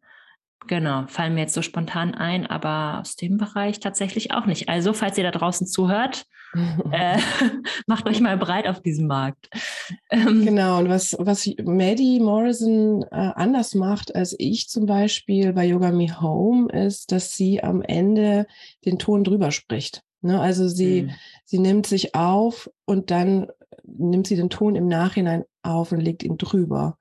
Genau, 0.68 1.06
fallen 1.08 1.34
mir 1.34 1.42
jetzt 1.42 1.56
so 1.56 1.62
spontan 1.62 2.16
ein, 2.16 2.46
aber 2.46 3.02
aus 3.02 3.18
dem 3.18 3.36
Bereich 3.36 3.82
tatsächlich 3.82 4.32
auch 4.32 4.46
nicht. 4.46 4.70
Also, 4.70 4.94
falls 4.94 5.18
ihr 5.18 5.26
da 5.26 5.32
draußen 5.32 5.68
zuhört, 5.68 6.24
äh, 6.92 7.18
macht 7.86 8.08
euch 8.08 8.22
mal 8.22 8.38
breit 8.38 8.66
auf 8.70 8.82
diesem 8.82 9.08
Markt. 9.08 9.50
Ähm, 10.10 10.46
genau, 10.46 10.80
und 10.80 10.88
was, 10.88 11.18
was 11.20 11.50
Maddie 11.66 12.22
Morrison 12.22 13.04
äh, 13.12 13.32
anders 13.36 13.76
macht 13.76 14.16
als 14.16 14.36
ich 14.40 14.70
zum 14.70 14.86
Beispiel 14.86 15.52
bei 15.52 15.66
Yoga 15.66 15.92
Me 15.92 16.22
Home, 16.22 16.72
ist, 16.72 17.12
dass 17.12 17.36
sie 17.36 17.62
am 17.62 17.82
Ende 17.82 18.48
den 18.86 19.00
Ton 19.00 19.26
drüber 19.26 19.52
spricht. 19.52 20.02
Ne? 20.24 20.40
Also 20.40 20.68
sie, 20.68 21.04
mhm. 21.04 21.12
sie 21.46 21.60
nimmt 21.60 21.88
sich 21.88 22.16
auf 22.16 22.70
und 22.86 23.12
dann 23.12 23.48
nimmt 23.84 24.28
sie 24.28 24.36
den 24.36 24.50
Ton 24.50 24.76
im 24.76 24.88
Nachhinein 24.88 25.44
auf 25.62 25.92
und 25.92 26.00
legt 26.00 26.24
ihn 26.24 26.38
drüber. 26.38 26.98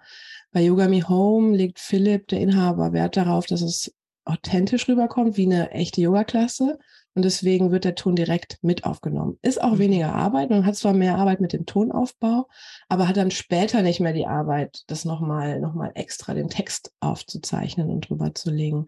Bei 0.50 0.60
Yoga 0.62 0.88
Me 0.88 1.08
Home 1.08 1.56
legt 1.56 1.78
Philipp, 1.78 2.28
der 2.28 2.40
Inhaber, 2.40 2.92
Wert 2.92 3.16
darauf, 3.16 3.46
dass 3.46 3.62
es 3.62 3.94
authentisch 4.24 4.88
rüberkommt, 4.88 5.36
wie 5.36 5.46
eine 5.46 5.70
echte 5.70 6.00
Yoga-Klasse. 6.00 6.78
Und 7.14 7.24
deswegen 7.24 7.70
wird 7.70 7.84
der 7.84 7.94
Ton 7.94 8.16
direkt 8.16 8.58
mit 8.62 8.84
aufgenommen. 8.84 9.38
Ist 9.42 9.62
auch 9.62 9.74
mhm. 9.74 9.78
weniger 9.80 10.14
Arbeit. 10.14 10.50
Man 10.50 10.64
hat 10.64 10.76
zwar 10.76 10.94
mehr 10.94 11.16
Arbeit 11.16 11.40
mit 11.40 11.52
dem 11.52 11.66
Tonaufbau, 11.66 12.48
aber 12.88 13.06
hat 13.06 13.18
dann 13.18 13.30
später 13.30 13.82
nicht 13.82 14.00
mehr 14.00 14.14
die 14.14 14.26
Arbeit, 14.26 14.82
das 14.86 15.04
nochmal 15.04 15.60
noch 15.60 15.74
mal 15.74 15.92
extra 15.94 16.32
den 16.32 16.48
Text 16.48 16.92
aufzuzeichnen 17.00 17.90
und 17.90 18.08
drüber 18.08 18.34
zu 18.34 18.50
legen. 18.50 18.86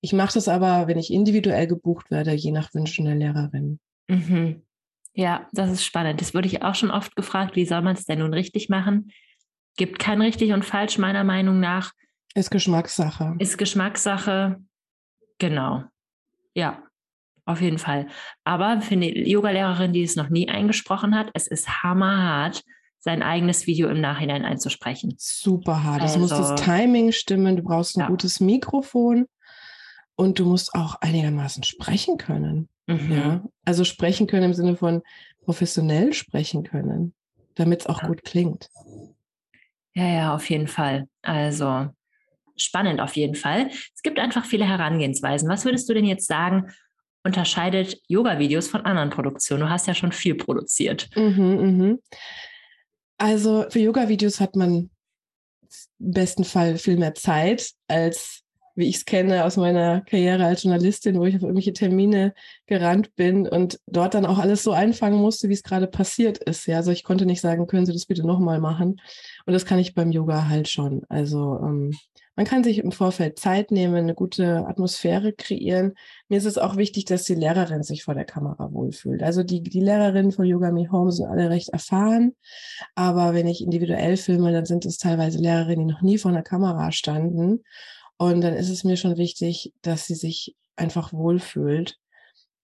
Ich 0.00 0.12
mache 0.12 0.34
das 0.34 0.48
aber, 0.48 0.88
wenn 0.88 0.98
ich 0.98 1.12
individuell 1.12 1.66
gebucht 1.66 2.10
werde, 2.10 2.32
je 2.32 2.52
nach 2.52 2.72
Wünschen 2.72 3.04
der 3.04 3.16
Lehrerin. 3.16 3.78
Mhm. 4.08 4.62
Ja, 5.12 5.46
das 5.52 5.70
ist 5.70 5.84
spannend. 5.84 6.20
Das 6.20 6.34
wurde 6.34 6.46
ich 6.46 6.62
auch 6.62 6.74
schon 6.74 6.90
oft 6.90 7.16
gefragt, 7.16 7.56
wie 7.56 7.66
soll 7.66 7.82
man 7.82 7.96
es 7.96 8.04
denn 8.04 8.20
nun 8.20 8.34
richtig 8.34 8.68
machen? 8.68 9.10
Gibt 9.76 9.98
kein 9.98 10.22
richtig 10.22 10.52
und 10.52 10.64
falsch 10.64 10.96
meiner 10.98 11.24
Meinung 11.24 11.60
nach. 11.60 11.92
Ist 12.34 12.50
Geschmackssache. 12.50 13.34
Ist 13.38 13.58
Geschmackssache. 13.58 14.56
Genau. 15.38 15.84
Ja, 16.54 16.85
auf 17.46 17.60
jeden 17.60 17.78
Fall. 17.78 18.08
Aber 18.44 18.80
für 18.80 18.94
eine 18.94 19.16
Yogalehrerin, 19.16 19.92
die 19.92 20.02
es 20.02 20.16
noch 20.16 20.28
nie 20.28 20.48
eingesprochen 20.48 21.14
hat, 21.14 21.30
es 21.32 21.46
ist 21.46 21.82
hammerhart, 21.82 22.62
sein 22.98 23.22
eigenes 23.22 23.68
Video 23.68 23.88
im 23.88 24.00
Nachhinein 24.00 24.44
einzusprechen. 24.44 25.14
Super 25.16 25.84
hart. 25.84 26.02
Es 26.02 26.14
also, 26.14 26.18
muss 26.18 26.30
das 26.30 26.50
also 26.50 26.64
Timing 26.64 27.12
stimmen. 27.12 27.56
Du 27.56 27.62
brauchst 27.62 27.96
ein 27.96 28.00
ja. 28.00 28.08
gutes 28.08 28.40
Mikrofon 28.40 29.26
und 30.16 30.40
du 30.40 30.44
musst 30.44 30.74
auch 30.74 30.96
einigermaßen 31.00 31.62
sprechen 31.62 32.18
können. 32.18 32.68
Mhm. 32.88 33.12
Ja, 33.12 33.44
also 33.64 33.84
sprechen 33.84 34.26
können 34.26 34.44
im 34.44 34.54
Sinne 34.54 34.76
von 34.76 35.02
professionell 35.44 36.12
sprechen 36.14 36.64
können, 36.64 37.14
damit 37.54 37.82
es 37.82 37.86
auch 37.86 38.02
ja. 38.02 38.08
gut 38.08 38.24
klingt. 38.24 38.68
Ja, 39.94 40.06
ja, 40.08 40.34
auf 40.34 40.50
jeden 40.50 40.66
Fall. 40.66 41.08
Also 41.22 41.88
spannend 42.56 43.00
auf 43.00 43.16
jeden 43.16 43.34
Fall. 43.34 43.68
Es 43.94 44.02
gibt 44.02 44.18
einfach 44.18 44.44
viele 44.44 44.66
Herangehensweisen. 44.66 45.48
Was 45.48 45.64
würdest 45.64 45.88
du 45.88 45.94
denn 45.94 46.04
jetzt 46.04 46.26
sagen, 46.26 46.72
unterscheidet 47.26 48.00
Yoga-Videos 48.08 48.68
von 48.68 48.82
anderen 48.82 49.10
Produktionen? 49.10 49.62
Du 49.62 49.70
hast 49.70 49.86
ja 49.86 49.94
schon 49.94 50.12
viel 50.12 50.34
produziert. 50.34 51.08
Mhm, 51.14 51.78
mh. 51.78 51.96
Also 53.18 53.66
für 53.68 53.80
Yoga-Videos 53.80 54.40
hat 54.40 54.56
man 54.56 54.90
im 55.98 56.12
besten 56.12 56.44
Fall 56.44 56.78
viel 56.78 56.96
mehr 56.96 57.14
Zeit 57.14 57.70
als 57.88 58.42
wie 58.76 58.88
ich 58.88 58.96
es 58.96 59.04
kenne 59.06 59.44
aus 59.44 59.56
meiner 59.56 60.02
Karriere 60.02 60.44
als 60.44 60.62
Journalistin, 60.62 61.18
wo 61.18 61.24
ich 61.24 61.34
auf 61.34 61.42
irgendwelche 61.42 61.72
Termine 61.72 62.34
gerannt 62.66 63.16
bin 63.16 63.48
und 63.48 63.80
dort 63.86 64.14
dann 64.14 64.26
auch 64.26 64.38
alles 64.38 64.62
so 64.62 64.72
einfangen 64.72 65.18
musste, 65.18 65.48
wie 65.48 65.54
es 65.54 65.62
gerade 65.62 65.86
passiert 65.86 66.38
ist. 66.38 66.66
Ja, 66.66 66.76
also 66.76 66.92
ich 66.92 67.02
konnte 67.02 67.24
nicht 67.24 67.40
sagen, 67.40 67.66
können 67.66 67.86
Sie 67.86 67.94
das 67.94 68.04
bitte 68.04 68.26
nochmal 68.26 68.60
machen? 68.60 69.00
Und 69.46 69.52
das 69.54 69.64
kann 69.64 69.78
ich 69.78 69.94
beim 69.94 70.12
Yoga 70.12 70.48
halt 70.48 70.68
schon. 70.68 71.02
Also 71.08 71.58
ähm, 71.62 71.94
man 72.36 72.44
kann 72.44 72.62
sich 72.62 72.78
im 72.78 72.92
Vorfeld 72.92 73.38
Zeit 73.38 73.70
nehmen, 73.70 73.96
eine 73.96 74.14
gute 74.14 74.66
Atmosphäre 74.66 75.32
kreieren. 75.32 75.94
Mir 76.28 76.36
ist 76.36 76.44
es 76.44 76.58
auch 76.58 76.76
wichtig, 76.76 77.06
dass 77.06 77.24
die 77.24 77.34
Lehrerin 77.34 77.82
sich 77.82 78.04
vor 78.04 78.14
der 78.14 78.26
Kamera 78.26 78.72
wohlfühlt. 78.72 79.22
Also 79.22 79.42
die, 79.42 79.62
die 79.62 79.80
Lehrerinnen 79.80 80.32
von 80.32 80.44
Yoga 80.44 80.70
Me 80.70 80.92
Home 80.92 81.12
sind 81.12 81.26
alle 81.26 81.48
recht 81.48 81.70
erfahren. 81.70 82.36
Aber 82.94 83.32
wenn 83.32 83.48
ich 83.48 83.62
individuell 83.62 84.18
filme, 84.18 84.52
dann 84.52 84.66
sind 84.66 84.84
es 84.84 84.98
teilweise 84.98 85.38
Lehrerinnen, 85.38 85.88
die 85.88 85.94
noch 85.94 86.02
nie 86.02 86.18
vor 86.18 86.30
einer 86.30 86.42
Kamera 86.42 86.92
standen. 86.92 87.64
Und 88.18 88.42
dann 88.42 88.52
ist 88.52 88.68
es 88.68 88.84
mir 88.84 88.98
schon 88.98 89.16
wichtig, 89.16 89.72
dass 89.80 90.06
sie 90.06 90.14
sich 90.14 90.54
einfach 90.76 91.14
wohlfühlt, 91.14 91.98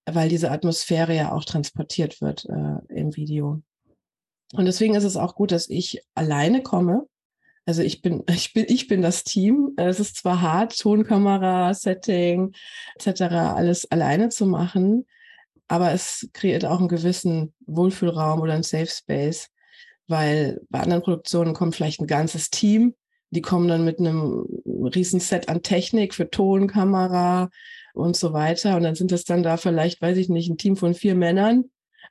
weil 0.05 0.29
diese 0.29 0.51
Atmosphäre 0.51 1.17
ja 1.17 1.33
auch 1.33 1.47
transportiert 1.47 2.21
wird 2.21 2.45
äh, 2.45 2.95
im 2.95 3.17
Video. 3.17 3.63
Und 4.53 4.67
deswegen 4.67 4.95
ist 4.95 5.05
es 5.05 5.17
auch 5.17 5.35
gut, 5.35 5.51
dass 5.51 5.71
ich 5.71 6.03
alleine 6.15 6.63
komme. 6.63 7.07
Also 7.65 7.83
ich 7.83 8.03
bin, 8.03 8.23
ich 8.29 8.53
bin, 8.53 8.67
ich 8.69 8.89
bin 8.89 9.03
das 9.03 9.25
Team. 9.25 9.73
Es 9.77 10.01
ist 10.01 10.17
zwar 10.17 10.41
hart, 10.41 10.79
Tonkamera, 10.79 11.75
Setting 11.75 12.53
etc. 12.97 13.23
alles 13.23 13.91
alleine 13.91 14.29
zu 14.29 14.47
machen, 14.47 15.07
aber 15.69 15.93
es 15.93 16.29
kreiert 16.33 16.65
auch 16.65 16.79
einen 16.79 16.89
gewissen 16.89 17.55
Wohlfühlraum 17.67 18.41
oder 18.41 18.55
einen 18.55 18.63
Safe 18.63 18.87
Space, 18.87 19.49
weil 20.07 20.61
bei 20.69 20.81
anderen 20.81 21.03
Produktionen 21.03 21.55
kommt 21.55 21.75
vielleicht 21.75 22.01
ein 22.01 22.07
ganzes 22.07 22.51
Team 22.51 22.95
die 23.33 23.41
kommen 23.41 23.67
dann 23.67 23.85
mit 23.85 23.99
einem 23.99 24.47
riesen 24.67 25.19
Set 25.19 25.49
an 25.49 25.63
Technik 25.63 26.15
für 26.15 26.31
Ton, 26.31 26.69
Kamera 26.69 27.49
und 27.95 28.15
so 28.15 28.35
weiter. 28.35 28.77
Und 28.77 28.83
dann 28.83 28.95
sind 28.95 29.11
das 29.11 29.25
dann 29.25 29.43
da 29.43 29.57
vielleicht, 29.57 30.03
weiß 30.03 30.19
ich 30.19 30.29
nicht, 30.29 30.51
ein 30.51 30.59
Team 30.59 30.77
von 30.77 30.95
vier 30.95 31.15
Männern 31.15 31.65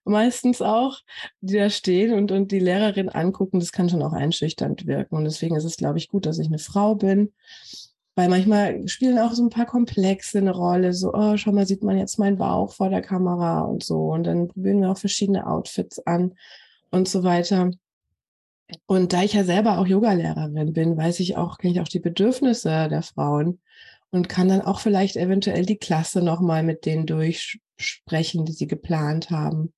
meistens 0.04 0.62
auch, 0.62 1.00
die 1.42 1.58
da 1.58 1.70
stehen 1.70 2.14
und, 2.14 2.32
und 2.32 2.52
die 2.52 2.60
Lehrerin 2.60 3.10
angucken. 3.10 3.60
Das 3.60 3.72
kann 3.72 3.90
schon 3.90 4.02
auch 4.02 4.14
einschüchternd 4.14 4.88
wirken. 4.88 5.16
Und 5.16 5.26
deswegen 5.26 5.56
ist 5.56 5.66
es, 5.66 5.78
glaube 5.78 5.98
ich, 5.98 6.08
gut, 6.08 6.26
dass 6.26 6.40
ich 6.40 6.48
eine 6.48 6.60
Frau 6.60 6.96
bin. 6.96 7.32
Weil 8.16 8.28
manchmal 8.28 8.88
spielen 8.88 9.20
auch 9.20 9.32
so 9.34 9.44
ein 9.44 9.50
paar 9.50 9.66
Komplexe 9.66 10.40
eine 10.40 10.52
Rolle. 10.52 10.94
So, 10.94 11.14
oh, 11.14 11.38
schau 11.38 11.52
mal, 11.52 11.66
sieht 11.66 11.84
man 11.84 11.98
jetzt 11.98 12.20
meinen 12.20 12.38
Bauch 12.38 12.74
vor 12.74 12.90
der 12.90 13.02
Kamera 13.02 13.62
und 13.62 13.84
so. 13.84 14.12
Und 14.12 14.26
dann 14.26 14.48
probieren 14.48 14.82
wir 14.82 14.92
auch 14.92 14.98
verschiedene 14.98 15.48
Outfits 15.48 16.00
an 16.06 16.34
und 16.90 17.08
so 17.08 17.24
weiter. 17.24 17.72
Und 18.86 19.14
da 19.14 19.24
ich 19.24 19.34
ja 19.34 19.44
selber 19.44 19.80
auch 19.80 19.88
Yogalehrerin 19.88 20.74
bin, 20.74 20.98
weiß 20.98 21.20
ich 21.20 21.38
auch, 21.38 21.58
kenne 21.58 21.74
ich 21.74 21.82
auch 21.82 21.88
die 21.88 22.00
Bedürfnisse 22.00 22.88
der 22.90 23.02
Frauen 23.02 23.60
und 24.12 24.30
kann 24.30 24.50
dann 24.50 24.62
auch 24.62 24.80
vielleicht 24.80 25.16
eventuell 25.16 25.66
die 25.66 25.78
Klasse 25.78 26.22
nochmal 26.22 26.64
mit 26.64 26.86
denen 26.86 27.06
durchsprechen, 27.06 28.46
die 28.46 28.52
sie 28.52 28.68
geplant 28.68 29.30
haben. 29.30 29.74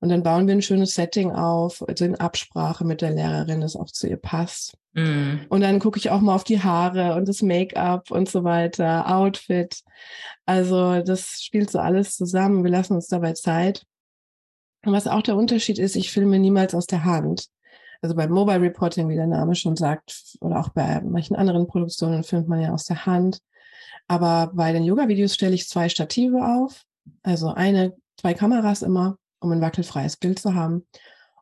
Und 0.00 0.10
dann 0.10 0.22
bauen 0.22 0.46
wir 0.46 0.54
ein 0.54 0.62
schönes 0.62 0.94
Setting 0.94 1.32
auf, 1.32 1.86
also 1.88 2.04
in 2.04 2.14
Absprache 2.14 2.84
mit 2.84 3.02
der 3.02 3.10
Lehrerin, 3.10 3.60
das 3.60 3.74
auch 3.74 3.90
zu 3.90 4.06
ihr 4.06 4.16
passt. 4.16 4.76
Mm. 4.94 5.38
Und 5.48 5.60
dann 5.60 5.80
gucke 5.80 5.98
ich 5.98 6.10
auch 6.10 6.20
mal 6.20 6.34
auf 6.34 6.44
die 6.44 6.62
Haare 6.62 7.16
und 7.16 7.26
das 7.26 7.42
Make-up 7.42 8.10
und 8.10 8.28
so 8.28 8.44
weiter, 8.44 9.12
Outfit. 9.12 9.82
Also 10.46 11.02
das 11.02 11.42
spielt 11.42 11.70
so 11.70 11.80
alles 11.80 12.16
zusammen. 12.16 12.62
Wir 12.62 12.70
lassen 12.70 12.94
uns 12.94 13.08
dabei 13.08 13.32
Zeit. 13.32 13.84
Und 14.84 14.92
was 14.92 15.08
auch 15.08 15.22
der 15.22 15.36
Unterschied 15.36 15.78
ist, 15.78 15.96
ich 15.96 16.12
filme 16.12 16.38
niemals 16.38 16.74
aus 16.74 16.86
der 16.86 17.04
Hand. 17.04 17.48
Also 18.00 18.14
beim 18.14 18.30
Mobile 18.30 18.60
Reporting, 18.60 19.08
wie 19.08 19.16
der 19.16 19.26
Name 19.26 19.56
schon 19.56 19.74
sagt, 19.74 20.36
oder 20.40 20.60
auch 20.60 20.68
bei 20.68 21.00
manchen 21.00 21.34
anderen 21.34 21.66
Produktionen 21.66 22.22
filmt 22.22 22.48
man 22.48 22.60
ja 22.60 22.72
aus 22.72 22.84
der 22.84 23.06
Hand. 23.06 23.40
Aber 24.06 24.52
bei 24.54 24.72
den 24.72 24.84
Yoga-Videos 24.84 25.34
stelle 25.34 25.54
ich 25.54 25.68
zwei 25.68 25.88
Stative 25.88 26.38
auf, 26.38 26.84
also 27.22 27.48
eine, 27.52 27.94
zwei 28.16 28.34
Kameras 28.34 28.82
immer, 28.82 29.18
um 29.40 29.52
ein 29.52 29.60
wackelfreies 29.60 30.16
Bild 30.16 30.38
zu 30.38 30.54
haben. 30.54 30.86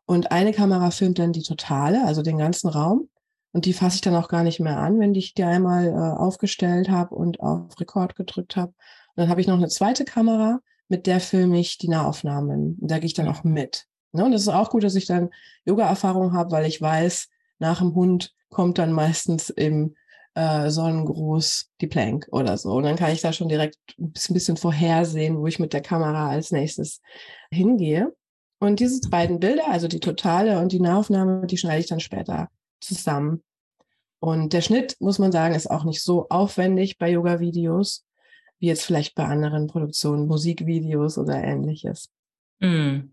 Und 0.07 0.31
eine 0.31 0.53
Kamera 0.53 0.91
filmt 0.91 1.19
dann 1.19 1.33
die 1.33 1.43
totale, 1.43 2.05
also 2.05 2.23
den 2.23 2.39
ganzen 2.39 2.69
Raum. 2.69 3.09
Und 3.53 3.65
die 3.65 3.73
fasse 3.73 3.97
ich 3.97 4.01
dann 4.03 4.15
auch 4.15 4.29
gar 4.29 4.43
nicht 4.43 4.61
mehr 4.61 4.79
an, 4.79 5.01
wenn 5.01 5.15
ich 5.15 5.35
die 5.35 5.45
einmal 5.45 5.87
äh, 5.87 5.93
aufgestellt 5.93 6.91
habe 6.91 7.15
und 7.15 7.41
auf 7.41 7.81
Rekord 7.81 8.15
gedrückt 8.15 8.57
habe. 8.57 8.73
Und 8.73 9.23
dann 9.23 9.29
habe 9.29 9.41
ich 9.41 9.47
noch 9.47 9.57
eine 9.57 9.69
zweite 9.69 10.05
Kamera, 10.05 10.61
mit 10.89 11.07
der 11.07 11.21
filme 11.21 11.59
ich 11.59 11.79
die 11.79 11.89
Nahaufnahmen. 11.89 12.77
Und 12.81 12.91
da 12.91 12.99
gehe 12.99 13.07
ich 13.07 13.15
dann 13.15 13.29
auch 13.29 13.45
mit. 13.45 13.87
Ne? 14.13 14.25
Und 14.25 14.33
es 14.33 14.43
ist 14.43 14.49
auch 14.49 14.71
gut, 14.71 14.85
dass 14.85 14.95
ich 14.95 15.07
dann 15.07 15.31
Yoga-Erfahrung 15.65 16.33
habe, 16.33 16.51
weil 16.51 16.67
ich 16.67 16.81
weiß, 16.81 17.29
nach 17.59 17.79
dem 17.79 17.95
Hund 17.95 18.35
kommt 18.51 18.79
dann 18.79 18.93
meistens 18.93 19.51
im 19.51 19.97
äh, 20.37 20.71
Sonnengruß 20.71 21.71
die 21.81 21.87
Plank 21.87 22.29
oder 22.31 22.59
so. 22.59 22.73
Und 22.73 22.83
dann 22.85 22.97
kann 22.97 23.13
ich 23.13 23.23
da 23.23 23.33
schon 23.33 23.49
direkt 23.49 23.79
ein 23.99 24.13
bisschen, 24.13 24.57
vorhersehen, 24.57 25.39
wo 25.39 25.47
ich 25.47 25.59
mit 25.59 25.73
der 25.73 25.81
Kamera 25.81 26.29
als 26.29 26.53
nächstes 26.53 27.01
hingehe. 27.51 28.15
Und 28.59 28.81
diese 28.81 29.09
beiden 29.09 29.41
Bilder, 29.41 29.69
also 29.69 29.89
die 29.89 30.01
totale 30.01 30.61
und 30.61 30.73
die 30.73 30.81
Nahaufnahme, 30.81 31.47
die 31.47 31.57
schneide 31.57 31.81
ich 31.81 31.89
dann 31.89 32.01
später 32.01 32.49
zusammen. 32.81 33.43
Und 34.19 34.53
der 34.53 34.61
Schnitt, 34.61 34.97
muss 35.01 35.19
man 35.19 35.33
sagen, 35.33 35.55
ist 35.55 35.71
auch 35.71 35.85
nicht 35.85 36.03
so 36.03 36.29
aufwendig 36.29 36.99
bei 36.99 37.11
Yoga-Videos, 37.11 38.05
wie 38.59 38.67
jetzt 38.67 38.85
vielleicht 38.85 39.15
bei 39.15 39.25
anderen 39.25 39.67
Produktionen, 39.67 40.27
Musikvideos 40.27 41.19
oder 41.19 41.43
ähnliches. 41.43 42.11
Mm. 42.61 43.11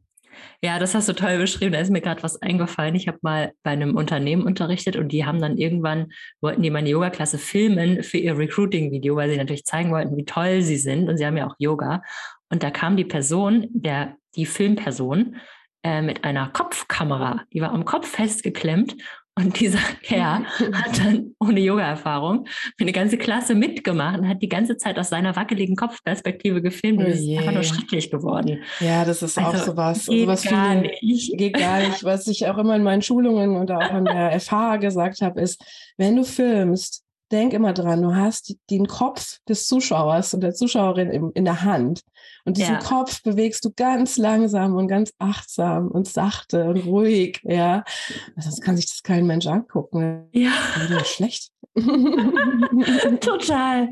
Ja, 0.62 0.80
das 0.80 0.96
hast 0.96 1.10
du 1.10 1.14
toll 1.14 1.38
beschrieben. 1.38 1.74
Da 1.74 1.80
ist 1.80 1.92
mir 1.92 2.02
gerade 2.02 2.24
was 2.24 2.42
eingefallen. 2.42 2.96
Ich 2.96 3.08
habe 3.08 3.20
mal 3.22 3.52
bei 3.64 3.72
einem 3.72 3.96
Unternehmen 3.96 4.44
unterrichtet 4.44 4.96
und 4.96 5.10
die 5.10 5.26
haben 5.26 5.40
dann 5.40 5.58
irgendwann, 5.58 6.12
wollten 6.42 6.62
die 6.62 6.70
meine 6.70 6.90
Yoga-Klasse 6.90 7.38
filmen 7.38 8.04
für 8.04 8.18
ihr 8.18 8.38
Recruiting-Video, 8.38 9.16
weil 9.16 9.30
sie 9.30 9.38
natürlich 9.38 9.66
zeigen 9.66 9.92
wollten, 9.92 10.18
wie 10.18 10.26
toll 10.26 10.62
sie 10.62 10.78
sind. 10.78 11.10
Und 11.10 11.18
sie 11.18 11.26
haben 11.26 11.38
ja 11.38 11.48
auch 11.48 11.56
Yoga. 11.58 12.02
Und 12.50 12.64
da 12.64 12.72
kam 12.72 12.98
die 12.98 13.06
Person, 13.06 13.68
der, 13.72 14.16
die 14.36 14.46
Filmperson, 14.46 15.38
äh, 15.84 16.02
mit 16.02 16.24
einer 16.24 16.50
Kopfkamera. 16.50 17.42
Die 17.52 17.62
war 17.62 17.72
am 17.72 17.86
Kopf 17.86 18.08
festgeklemmt 18.08 18.96
und 19.36 19.60
dieser 19.60 19.80
Kerl 20.04 20.46
hat 20.46 21.00
dann 21.00 21.34
ohne 21.40 21.60
Yoga-Erfahrung 21.60 22.46
eine 22.80 22.92
ganze 22.92 23.18
Klasse 23.18 23.56
mitgemacht 23.56 24.20
und 24.20 24.28
hat 24.30 24.44
die 24.44 24.50
ganze 24.50 24.78
Zeit 24.78 25.00
aus 25.00 25.10
seiner 25.10 25.36
wackeligen 25.36 25.76
Kopfperspektive 25.76 26.62
gefilmt. 26.62 27.00
Und 27.00 27.06
oh 27.06 27.10
das 27.10 27.20
ist 27.20 27.38
einfach 27.38 27.54
nur 27.54 27.64
schrecklich 27.64 28.12
geworden. 28.12 28.64
Ja, 28.80 29.04
das 29.06 29.24
ist 29.24 29.40
also, 29.40 29.50
auch 29.50 29.66
sowas. 29.66 30.06
Geht 30.06 30.22
sowas 30.22 30.44
gar 30.44 30.76
nicht. 30.76 31.36
Geht 31.36 31.58
gar 31.58 31.80
nicht. 31.80 32.04
Was 32.04 32.28
ich 32.28 32.46
auch 32.48 32.60
immer 32.60 32.76
in 32.76 32.84
meinen 32.84 33.02
Schulungen 33.02 33.56
und 33.56 33.72
auch 33.72 33.90
an 33.90 34.06
der 34.06 34.40
FH 34.40 34.78
gesagt 34.78 35.22
habe, 35.22 35.42
ist, 35.42 35.64
wenn 35.98 36.16
du 36.16 36.24
filmst, 36.24 37.04
denk 37.32 37.54
immer 37.54 37.74
dran, 37.74 38.02
du 38.02 38.16
hast 38.16 38.56
den 38.70 38.88
Kopf 38.88 39.40
des 39.48 39.68
Zuschauers 39.68 40.34
und 40.34 40.42
der 40.42 40.54
Zuschauerin 40.54 41.10
in, 41.10 41.32
in 41.32 41.46
der 41.46 41.64
Hand. 41.64 42.02
Und 42.46 42.58
diesen 42.58 42.76
ja. 42.76 42.80
Kopf 42.80 43.24
bewegst 43.24 43.64
du 43.66 43.72
ganz 43.76 44.18
langsam 44.18 44.76
und 44.76 44.88
ganz 44.88 45.14
achtsam 45.18 45.90
und 45.90 46.08
sachte 46.08 46.66
und 46.66 46.86
ruhig, 46.86 47.40
ja. 47.44 47.84
Sonst 48.38 48.62
kann 48.62 48.76
sich 48.76 48.88
das 48.88 49.04
kein 49.04 49.26
Mensch 49.26 49.48
angucken. 49.48 50.28
Ja. 50.34 50.52
Das 50.90 51.10
schlecht. 51.10 51.52
Total. 53.22 53.90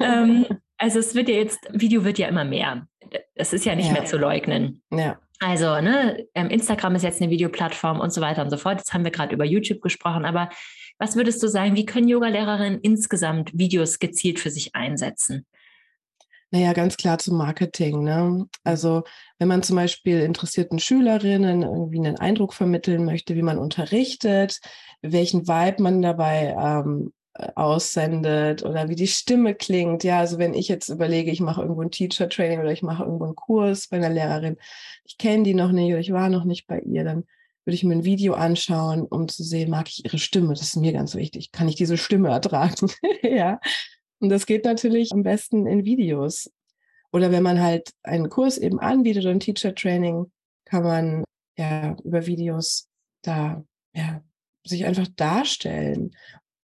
ähm, 0.00 0.46
also 0.78 0.98
es 0.98 1.14
wird 1.14 1.28
ja 1.28 1.36
jetzt, 1.36 1.60
Video 1.72 2.04
wird 2.04 2.18
ja 2.18 2.28
immer 2.28 2.44
mehr. 2.44 2.86
Das 3.34 3.52
ist 3.52 3.64
ja 3.64 3.74
nicht 3.74 3.88
ja. 3.88 3.92
mehr 3.92 4.04
zu 4.04 4.16
leugnen. 4.16 4.82
Ja. 4.90 5.18
Also, 5.42 5.80
ne, 5.80 6.26
ähm, 6.34 6.48
Instagram 6.48 6.96
ist 6.96 7.02
jetzt 7.02 7.22
eine 7.22 7.30
Videoplattform 7.30 7.98
und 7.98 8.12
so 8.12 8.20
weiter 8.20 8.42
und 8.42 8.50
so 8.50 8.58
fort. 8.58 8.78
Jetzt 8.78 8.92
haben 8.92 9.04
wir 9.04 9.10
gerade 9.10 9.34
über 9.34 9.44
YouTube 9.44 9.80
gesprochen, 9.80 10.26
aber 10.26 10.50
was 11.00 11.16
würdest 11.16 11.42
du 11.42 11.48
sagen, 11.48 11.74
wie 11.74 11.86
können 11.86 12.08
Yogalehrerinnen 12.08 12.80
insgesamt 12.80 13.56
Videos 13.56 13.98
gezielt 13.98 14.38
für 14.38 14.50
sich 14.50 14.76
einsetzen? 14.76 15.46
Naja, 16.52 16.74
ganz 16.74 16.96
klar 16.96 17.18
zum 17.18 17.38
Marketing. 17.38 18.04
Ne? 18.04 18.46
Also 18.64 19.04
wenn 19.38 19.48
man 19.48 19.62
zum 19.62 19.76
Beispiel 19.76 20.20
interessierten 20.20 20.78
Schülerinnen 20.78 21.62
irgendwie 21.62 21.98
einen 21.98 22.18
Eindruck 22.18 22.52
vermitteln 22.52 23.04
möchte, 23.04 23.34
wie 23.34 23.42
man 23.42 23.56
unterrichtet, 23.56 24.60
welchen 25.00 25.48
Vibe 25.48 25.82
man 25.82 26.02
dabei 26.02 26.54
ähm, 26.58 27.12
aussendet 27.54 28.62
oder 28.62 28.90
wie 28.90 28.96
die 28.96 29.06
Stimme 29.06 29.54
klingt. 29.54 30.04
Ja, 30.04 30.18
also 30.18 30.38
wenn 30.38 30.52
ich 30.52 30.68
jetzt 30.68 30.90
überlege, 30.90 31.30
ich 31.30 31.40
mache 31.40 31.62
irgendwo 31.62 31.80
ein 31.80 31.90
Teacher 31.90 32.28
Training 32.28 32.60
oder 32.60 32.72
ich 32.72 32.82
mache 32.82 33.04
irgendwo 33.04 33.24
einen 33.24 33.36
Kurs 33.36 33.88
bei 33.88 33.96
einer 33.96 34.10
Lehrerin, 34.10 34.58
ich 35.04 35.16
kenne 35.16 35.44
die 35.44 35.54
noch 35.54 35.72
nicht 35.72 35.90
oder 35.90 36.00
ich 36.00 36.12
war 36.12 36.28
noch 36.28 36.44
nicht 36.44 36.66
bei 36.66 36.80
ihr, 36.80 37.04
dann 37.04 37.24
würde 37.64 37.74
ich 37.74 37.84
mir 37.84 37.94
ein 37.94 38.04
Video 38.04 38.34
anschauen, 38.34 39.02
um 39.02 39.28
zu 39.28 39.42
sehen, 39.42 39.70
mag 39.70 39.88
ich 39.88 40.04
ihre 40.04 40.18
Stimme? 40.18 40.48
Das 40.48 40.62
ist 40.62 40.76
mir 40.76 40.92
ganz 40.92 41.14
wichtig. 41.14 41.52
Kann 41.52 41.68
ich 41.68 41.76
diese 41.76 41.96
Stimme 41.96 42.30
ertragen? 42.30 42.90
ja. 43.22 43.60
Und 44.18 44.28
das 44.28 44.46
geht 44.46 44.64
natürlich 44.64 45.12
am 45.12 45.22
besten 45.22 45.66
in 45.66 45.84
Videos. 45.84 46.50
Oder 47.12 47.32
wenn 47.32 47.42
man 47.42 47.60
halt 47.60 47.90
einen 48.02 48.28
Kurs 48.28 48.58
eben 48.58 48.78
anbietet 48.78 49.24
oder 49.24 49.32
ein 49.32 49.40
Teacher 49.40 49.74
Training, 49.74 50.30
kann 50.64 50.84
man 50.84 51.24
ja 51.56 51.96
über 52.04 52.26
Videos 52.26 52.88
da 53.22 53.64
ja 53.94 54.22
sich 54.64 54.84
einfach 54.84 55.08
darstellen 55.16 56.12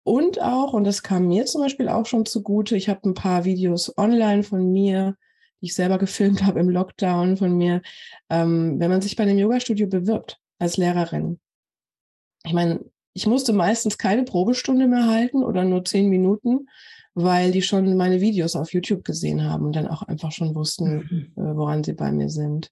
und 0.09 0.40
auch, 0.40 0.73
und 0.73 0.85
das 0.85 1.02
kam 1.02 1.28
mir 1.28 1.45
zum 1.45 1.61
Beispiel 1.61 1.90
auch 1.90 2.07
schon 2.07 2.25
zugute, 2.25 2.76
ich 2.76 2.88
habe 2.88 3.07
ein 3.07 3.12
paar 3.12 3.45
Videos 3.45 3.92
online 3.99 4.42
von 4.42 4.73
mir, 4.73 5.18
die 5.61 5.66
ich 5.66 5.75
selber 5.75 5.99
gefilmt 5.99 6.45
habe 6.45 6.61
im 6.61 6.71
Lockdown 6.71 7.37
von 7.37 7.54
mir, 7.59 7.83
ähm, 8.30 8.80
wenn 8.80 8.90
man 8.90 9.02
sich 9.02 9.16
bei 9.16 9.25
einem 9.25 9.37
Yoga-Studio 9.37 9.87
bewirbt 9.87 10.40
als 10.59 10.77
Lehrerin. 10.77 11.38
Ich 12.45 12.53
meine, 12.53 12.85
ich 13.15 13.27
musste 13.27 13.53
meistens 13.53 13.99
keine 13.99 14.25
Probestunde 14.25 14.87
mehr 14.87 15.07
halten 15.07 15.43
oder 15.43 15.65
nur 15.65 15.85
zehn 15.85 16.09
Minuten, 16.09 16.69
weil 17.15 17.50
die 17.50 17.62
schon 17.62 17.97
meine 17.97 18.21
Videos 18.21 18.55
auf 18.55 18.73
YouTube 18.73 19.05
gesehen 19.05 19.43
haben 19.43 19.67
und 19.67 19.75
dann 19.75 19.88
auch 19.88 20.03
einfach 20.03 20.31
schon 20.31 20.55
wussten, 20.55 21.33
mhm. 21.35 21.43
äh, 21.43 21.57
woran 21.57 21.83
sie 21.83 21.95
bei 21.95 22.12
mir 22.12 22.29
sind. 22.29 22.71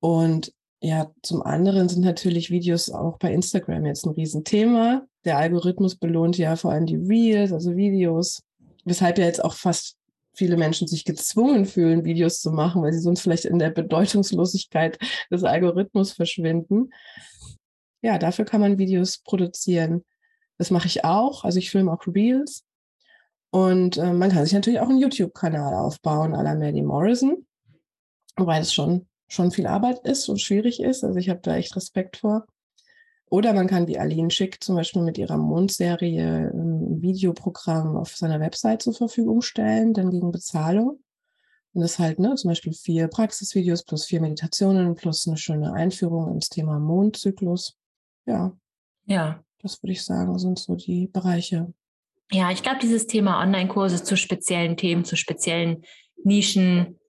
Und 0.00 0.52
ja, 0.80 1.12
zum 1.22 1.42
anderen 1.42 1.88
sind 1.88 2.04
natürlich 2.04 2.50
Videos 2.50 2.90
auch 2.90 3.18
bei 3.18 3.32
Instagram 3.32 3.86
jetzt 3.86 4.04
ein 4.04 4.14
Riesenthema. 4.14 5.06
Der 5.24 5.38
Algorithmus 5.38 5.96
belohnt 5.96 6.38
ja 6.38 6.56
vor 6.56 6.72
allem 6.72 6.86
die 6.86 6.96
Reels, 6.96 7.52
also 7.52 7.76
Videos, 7.76 8.42
weshalb 8.84 9.18
ja 9.18 9.24
jetzt 9.24 9.44
auch 9.44 9.54
fast 9.54 9.96
viele 10.34 10.56
Menschen 10.56 10.88
sich 10.88 11.04
gezwungen 11.04 11.66
fühlen, 11.66 12.04
Videos 12.04 12.40
zu 12.40 12.50
machen, 12.50 12.82
weil 12.82 12.92
sie 12.92 13.00
sonst 13.00 13.20
vielleicht 13.20 13.44
in 13.44 13.58
der 13.58 13.70
Bedeutungslosigkeit 13.70 14.98
des 15.30 15.44
Algorithmus 15.44 16.12
verschwinden. 16.12 16.90
Ja, 18.02 18.18
dafür 18.18 18.44
kann 18.44 18.60
man 18.60 18.78
Videos 18.78 19.18
produzieren. 19.18 20.04
Das 20.58 20.70
mache 20.70 20.86
ich 20.86 21.04
auch. 21.04 21.44
Also 21.44 21.58
ich 21.58 21.70
filme 21.70 21.92
auch 21.92 22.06
Reels. 22.06 22.64
Und 23.50 23.98
äh, 23.98 24.12
man 24.12 24.30
kann 24.30 24.44
sich 24.44 24.54
natürlich 24.54 24.80
auch 24.80 24.88
einen 24.88 24.98
YouTube-Kanal 24.98 25.74
aufbauen, 25.74 26.34
à 26.34 26.42
la 26.42 26.54
Maddie 26.54 26.82
Morrison. 26.82 27.46
Wobei 28.36 28.58
das 28.58 28.72
schon 28.72 29.06
schon 29.32 29.50
viel 29.50 29.66
Arbeit 29.66 30.00
ist 30.00 30.28
und 30.28 30.40
schwierig 30.40 30.80
ist. 30.80 31.04
Also 31.04 31.18
ich 31.18 31.30
habe 31.30 31.40
da 31.42 31.56
echt 31.56 31.74
Respekt 31.74 32.18
vor. 32.18 32.46
Oder 33.32 33.54
man 33.54 33.66
kann 33.66 33.88
wie 33.88 33.98
Aline 33.98 34.30
Schick 34.30 34.62
zum 34.62 34.76
Beispiel 34.76 35.00
mit 35.00 35.16
ihrer 35.16 35.38
Mondserie 35.38 36.50
ein 36.52 37.00
Videoprogramm 37.00 37.96
auf 37.96 38.14
seiner 38.14 38.40
Website 38.40 38.82
zur 38.82 38.92
Verfügung 38.92 39.40
stellen, 39.40 39.94
dann 39.94 40.10
gegen 40.10 40.30
Bezahlung. 40.30 40.98
Und 41.72 41.80
das 41.80 41.98
halt, 41.98 42.18
ne, 42.18 42.34
zum 42.34 42.50
Beispiel 42.50 42.74
vier 42.74 43.08
Praxisvideos 43.08 43.84
plus 43.84 44.04
vier 44.04 44.20
Meditationen 44.20 44.94
plus 44.96 45.26
eine 45.26 45.38
schöne 45.38 45.72
Einführung 45.72 46.30
ins 46.34 46.50
Thema 46.50 46.78
Mondzyklus. 46.78 47.78
Ja. 48.26 48.54
Ja. 49.06 49.42
Das 49.62 49.82
würde 49.82 49.92
ich 49.92 50.04
sagen, 50.04 50.38
sind 50.38 50.58
so 50.58 50.74
die 50.74 51.06
Bereiche. 51.06 51.72
Ja, 52.30 52.50
ich 52.50 52.62
glaube, 52.62 52.80
dieses 52.82 53.06
Thema 53.06 53.40
Online-Kurse 53.40 54.04
zu 54.04 54.14
speziellen 54.14 54.76
Themen, 54.76 55.06
zu 55.06 55.16
speziellen 55.16 55.86
Nischen, 56.22 57.00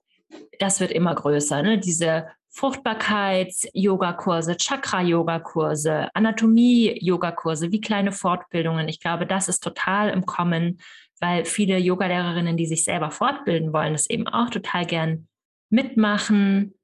das 0.58 0.80
wird 0.80 0.92
immer 0.92 1.16
größer. 1.16 1.62
Ne? 1.64 1.80
Diese 1.80 2.28
Fruchtbarkeits-Yoga-Kurse, 2.54 4.58
Chakra-Yoga-Kurse, 4.58 6.10
Anatomie-Yoga-Kurse, 6.14 7.72
wie 7.72 7.82
kleine 7.82 8.12
Fortbildungen. 8.12 8.88
Ich 8.88 9.00
glaube, 9.00 9.26
das 9.26 9.48
ist 9.48 9.64
total 9.64 10.10
im 10.10 10.26
Kommen, 10.26 10.80
weil 11.20 11.46
viele 11.46 11.80
Yogalehrerinnen, 11.80 12.56
die 12.56 12.68
sich 12.68 12.84
selber 12.84 13.10
fortbilden 13.10 13.74
wollen, 13.74 13.94
das 13.94 14.10
eben 14.10 14.28
auch 14.28 14.50
total 14.50 14.86
gern 14.86 15.28
mitmachen. 15.70 16.76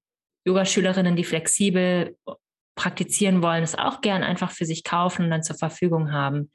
Yogaschülerinnen, 0.45 1.15
die 1.15 1.23
flexibel 1.23 2.17
praktizieren 2.75 3.43
wollen, 3.43 3.63
es 3.63 3.77
auch 3.77 4.01
gern 4.01 4.23
einfach 4.23 4.51
für 4.51 4.65
sich 4.65 4.83
kaufen 4.83 5.25
und 5.25 5.31
dann 5.31 5.43
zur 5.43 5.57
Verfügung 5.57 6.11
haben. 6.11 6.51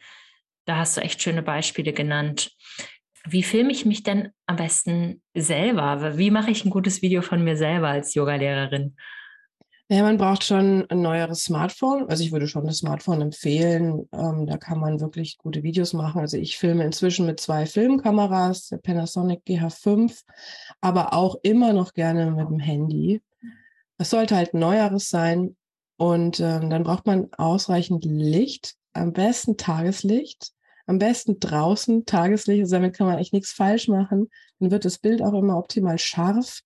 Da 0.67 0.77
hast 0.77 0.97
du 0.97 1.03
echt 1.03 1.23
schöne 1.23 1.43
Beispiele 1.43 1.93
genannt 1.93 2.51
wie 3.27 3.43
filme 3.43 3.73
ich 3.73 3.87
mich 3.87 4.03
denn 4.03 4.31
am 4.47 4.57
besten 4.57 5.23
selber? 5.35 6.19
Wie 6.19 6.31
mache 6.31 6.51
ich 6.51 6.65
ein 6.65 6.71
gutes 6.71 7.03
Video 7.03 7.23
von 7.23 7.43
mir 7.43 7.57
selber 7.57 7.89
als 7.89 8.15
Yogalehrerin? 8.15 8.97
Ja, 9.91 10.03
man 10.03 10.17
braucht 10.17 10.45
schon 10.45 10.87
ein 10.89 11.03
neueres 11.03 11.45
Smartphone. 11.45 12.09
Also 12.09 12.25
ich 12.25 12.33
würde 12.33 12.49
schon 12.49 12.67
das 12.67 12.79
Smartphone 12.79 13.21
empfehlen. 13.21 14.09
Ähm, 14.13 14.47
da 14.47 14.57
kann 14.57 14.81
man 14.81 15.01
wirklich 15.01 15.37
gute 15.39 15.63
Videos 15.63 15.93
machen. 15.93 16.21
Also 16.21 16.39
ich 16.39 16.57
filme 16.57 16.85
inzwischen 16.85 17.27
mit 17.27 17.39
zwei 17.39 17.67
Filmkameras, 17.67 18.69
der 18.69 18.79
Panasonic 18.79 19.43
GH5, 19.47 20.23
aber 20.81 21.13
auch 21.13 21.37
immer 21.43 21.75
noch 21.75 21.93
gerne 21.93 22.31
mit 22.31 22.49
dem 22.49 22.61
Handy. 22.61 23.23
Es 23.99 24.11
sollte 24.11 24.37
halt 24.37 24.55
neueres 24.55 25.11
sein. 25.11 25.57
Und 25.97 26.41
ähm, 26.41 26.71
dann 26.71 26.83
braucht 26.83 27.07
man 27.07 27.29
ausreichend 27.37 28.05
Licht, 28.05 28.75
am 28.95 29.13
besten 29.13 29.57
Tageslicht 29.57 30.55
am 30.87 30.99
besten 30.99 31.41
draußen, 31.41 32.05
Tageslicht, 32.05 32.63
also 32.63 32.77
damit 32.77 32.95
kann 32.95 33.07
man 33.07 33.17
eigentlich 33.17 33.33
nichts 33.33 33.53
falsch 33.53 33.89
machen. 33.89 34.31
Dann 34.59 34.71
wird 34.71 34.85
das 34.85 34.99
Bild 34.99 35.23
auch 35.23 35.33
immer 35.33 35.57
optimal 35.57 35.99
scharf, 35.99 36.61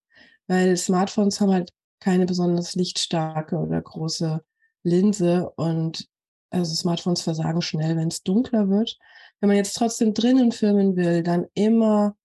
weil 0.46 0.76
Smartphones 0.76 1.40
haben 1.40 1.52
halt 1.52 1.72
keine 2.00 2.26
besonders 2.26 2.74
lichtstarke 2.74 3.57
oder 3.57 3.81
große 3.81 4.42
Linse 4.83 5.50
und 5.57 6.09
also 6.50 6.74
Smartphones 6.74 7.20
versagen 7.20 7.62
schnell, 7.62 7.96
wenn 7.96 8.09
es 8.09 8.22
dunkler 8.22 8.68
wird. 8.68 8.96
Wenn 9.40 9.48
man 9.48 9.57
jetzt 9.57 9.74
trotzdem 9.74 10.14
drinnen 10.14 10.52
filmen 10.52 10.96
will, 10.96 11.22
dann 11.22 11.46
immer 11.54 12.16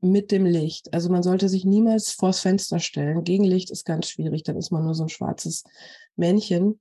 mit 0.00 0.30
dem 0.30 0.46
Licht. 0.46 0.92
Also 0.94 1.10
man 1.10 1.22
sollte 1.22 1.48
sich 1.48 1.64
niemals 1.64 2.12
vors 2.12 2.40
Fenster 2.40 2.78
stellen. 2.78 3.24
Gegenlicht 3.24 3.70
ist 3.70 3.84
ganz 3.84 4.08
schwierig, 4.08 4.42
dann 4.44 4.56
ist 4.56 4.70
man 4.70 4.84
nur 4.84 4.94
so 4.94 5.04
ein 5.04 5.08
schwarzes 5.08 5.64
Männchen. 6.16 6.80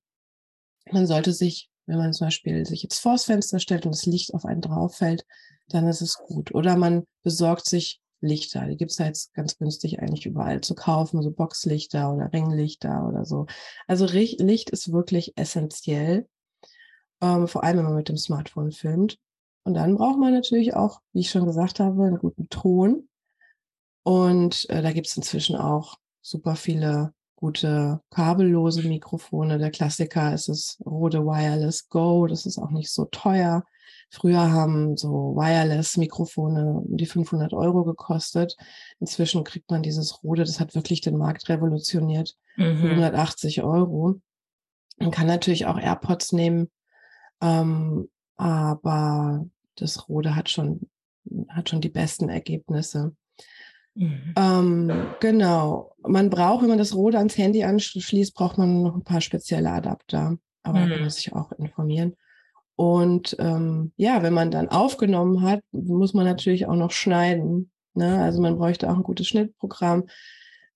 Man 0.92 1.08
sollte 1.08 1.34
sich 1.34 1.69
wenn 1.90 1.98
man 1.98 2.14
zum 2.14 2.28
Beispiel 2.28 2.66
sich 2.66 2.84
jetzt 2.84 3.00
vors 3.00 3.26
Fenster 3.26 3.60
stellt 3.60 3.86
und 3.86 3.94
das 3.94 4.06
Licht 4.06 4.34
auf 4.34 4.46
einen 4.46 4.62
drauf 4.62 4.96
fällt, 4.96 5.26
dann 5.68 5.88
ist 5.88 6.02
es 6.02 6.18
gut. 6.18 6.54
Oder 6.54 6.78
man 6.78 7.04
besorgt 7.24 7.66
sich 7.66 8.00
Lichter. 8.22 8.66
Die 8.68 8.78
gibt 8.78 8.92
es 8.92 8.98
jetzt 8.98 9.34
ganz 9.34 9.58
günstig 9.58 10.00
eigentlich 10.00 10.26
überall 10.26 10.62
zu 10.62 10.76
kaufen, 10.76 11.22
so 11.22 11.32
Boxlichter 11.32 12.14
oder 12.14 12.32
Ringlichter 12.32 13.08
oder 13.08 13.26
so. 13.26 13.48
Also 13.88 14.06
Licht 14.06 14.70
ist 14.70 14.92
wirklich 14.92 15.34
essentiell, 15.38 16.28
ähm, 17.22 17.48
vor 17.48 17.64
allem 17.64 17.78
wenn 17.78 17.86
man 17.86 17.96
mit 17.96 18.10
dem 18.10 18.18
Smartphone 18.18 18.72
filmt. 18.72 19.18
Und 19.64 19.74
dann 19.74 19.96
braucht 19.96 20.20
man 20.20 20.34
natürlich 20.34 20.76
auch, 20.76 21.02
wie 21.14 21.22
ich 21.22 21.30
schon 21.30 21.46
gesagt 21.46 21.80
habe, 21.80 22.04
einen 22.04 22.20
guten 22.20 22.50
Ton. 22.50 23.08
Und 24.04 24.70
äh, 24.70 24.82
da 24.82 24.92
gibt 24.92 25.08
es 25.08 25.18
inzwischen 25.18 25.56
auch 25.56 25.98
super 26.22 26.56
viele 26.56 27.14
gute 27.40 28.02
kabellose 28.10 28.86
Mikrofone. 28.86 29.58
Der 29.60 29.72
Klassiker 29.72 30.34
ist 30.34 30.50
das 30.50 30.78
Rode 30.86 31.26
Wireless 31.26 31.88
Go. 31.88 32.28
Das 32.28 32.46
ist 32.46 32.58
auch 32.58 32.72
nicht 32.72 32.92
so 32.92 33.06
teuer. 33.06 33.64
Früher 34.12 34.52
haben 34.52 34.98
so 34.98 35.36
Wireless-Mikrofone 35.38 36.82
die 36.86 37.06
500 37.06 37.54
Euro 37.54 37.86
gekostet. 37.86 38.58
Inzwischen 39.00 39.46
kriegt 39.46 39.72
man 39.72 39.84
dieses 39.84 40.22
Rode, 40.22 40.44
das 40.44 40.60
hat 40.60 40.76
wirklich 40.76 41.00
den 41.00 41.16
Markt 41.16 41.48
revolutioniert, 41.48 42.36
mhm. 42.58 42.86
180 42.86 43.64
Euro. 43.64 44.20
Man 44.98 45.12
kann 45.12 45.28
natürlich 45.28 45.66
auch 45.66 45.80
AirPods 45.80 46.34
nehmen, 46.34 46.70
ähm, 47.40 48.10
aber 48.36 49.46
das 49.76 50.10
Rode 50.10 50.36
hat 50.36 50.50
schon, 50.50 50.90
hat 51.48 51.70
schon 51.70 51.80
die 51.80 51.90
besten 51.90 52.28
Ergebnisse. 52.28 53.16
Mhm. 53.96 54.34
Ähm, 54.36 54.92
genau. 55.20 55.96
Man 56.08 56.30
braucht, 56.30 56.62
wenn 56.62 56.70
man 56.70 56.78
das 56.78 56.96
Rode 56.96 57.18
ans 57.18 57.38
Handy 57.38 57.64
anschließt, 57.64 58.34
braucht 58.34 58.58
man 58.58 58.84
noch 58.84 58.96
ein 58.96 59.04
paar 59.04 59.22
spezielle 59.22 59.72
Adapter. 59.72 60.38
Aber 60.64 60.80
mhm. 60.80 60.90
da 60.90 60.98
muss 61.00 61.20
ich 61.20 61.34
auch 61.34 61.52
informieren. 61.54 62.16
Und 62.76 63.36
ähm, 63.40 63.92
ja, 63.98 64.24
wenn 64.24 64.34
man 64.34 64.52
dann 64.52 64.70
aufgenommen 64.70 65.42
hat, 65.42 65.62
muss 65.72 66.14
man 66.14 66.26
natürlich 66.26 66.66
auch 66.66 66.76
noch 66.76 66.92
schneiden. 66.92 67.72
Ne? 67.94 68.22
Also 68.22 68.42
man 68.42 68.58
bräuchte 68.58 68.90
auch 68.90 68.96
ein 68.96 69.04
gutes 69.04 69.28
Schnittprogramm. 69.28 70.06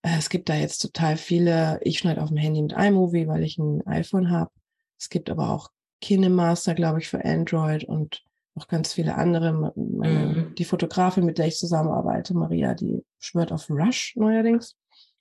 Äh, 0.01 0.17
es 0.17 0.29
gibt 0.29 0.49
da 0.49 0.55
jetzt 0.55 0.79
total 0.79 1.15
viele. 1.15 1.79
Ich 1.81 1.99
schneide 1.99 2.21
auf 2.21 2.27
dem 2.27 2.37
Handy 2.37 2.61
mit 2.61 2.73
iMovie, 2.73 3.27
weil 3.27 3.43
ich 3.43 3.57
ein 3.57 3.87
iPhone 3.87 4.31
habe. 4.31 4.51
Es 4.99 5.09
gibt 5.09 5.29
aber 5.29 5.49
auch 5.49 5.69
KineMaster, 6.01 6.75
glaube 6.75 6.99
ich, 6.99 7.07
für 7.07 7.23
Android 7.23 7.85
und 7.85 8.21
noch 8.55 8.67
ganz 8.67 8.93
viele 8.93 9.15
andere. 9.15 9.73
Meine, 9.75 10.25
mhm. 10.25 10.55
Die 10.55 10.65
Fotografin, 10.65 11.25
mit 11.25 11.37
der 11.37 11.47
ich 11.47 11.57
zusammenarbeite, 11.57 12.33
Maria, 12.35 12.73
die 12.73 13.03
schwört 13.19 13.51
auf 13.51 13.69
Rush 13.69 14.15
neuerdings. 14.15 14.75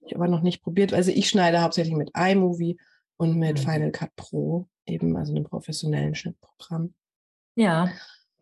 Ich 0.05 0.15
habe 0.15 0.25
aber 0.25 0.31
noch 0.31 0.43
nicht 0.43 0.63
probiert. 0.63 0.93
Also 0.93 1.11
ich 1.11 1.29
schneide 1.29 1.63
hauptsächlich 1.63 1.97
mit 1.97 2.11
iMovie 2.17 2.79
und 3.17 3.39
mit 3.39 3.59
mhm. 3.59 3.63
Final 3.63 3.91
Cut 3.93 4.15
Pro 4.17 4.69
eben, 4.87 5.17
also 5.17 5.33
einem 5.33 5.45
professionellen 5.45 6.15
Schnittprogramm. 6.15 6.95
Ja. 7.55 7.91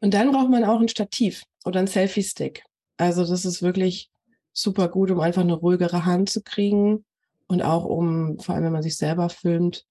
Und 0.00 0.14
dann 0.14 0.32
braucht 0.32 0.50
man 0.50 0.64
auch 0.64 0.80
ein 0.80 0.88
Stativ 0.88 1.44
oder 1.64 1.80
ein 1.80 1.86
Selfie-Stick. 1.86 2.64
Also 2.96 3.26
das 3.26 3.44
ist 3.44 3.62
wirklich 3.62 4.10
super 4.52 4.88
gut, 4.88 5.10
um 5.10 5.20
einfach 5.20 5.42
eine 5.42 5.54
ruhigere 5.54 6.06
Hand 6.06 6.30
zu 6.30 6.42
kriegen 6.42 7.04
und 7.46 7.62
auch 7.62 7.84
um, 7.84 8.38
vor 8.38 8.54
allem 8.54 8.64
wenn 8.64 8.72
man 8.72 8.82
sich 8.82 8.96
selber 8.96 9.28
filmt, 9.28 9.84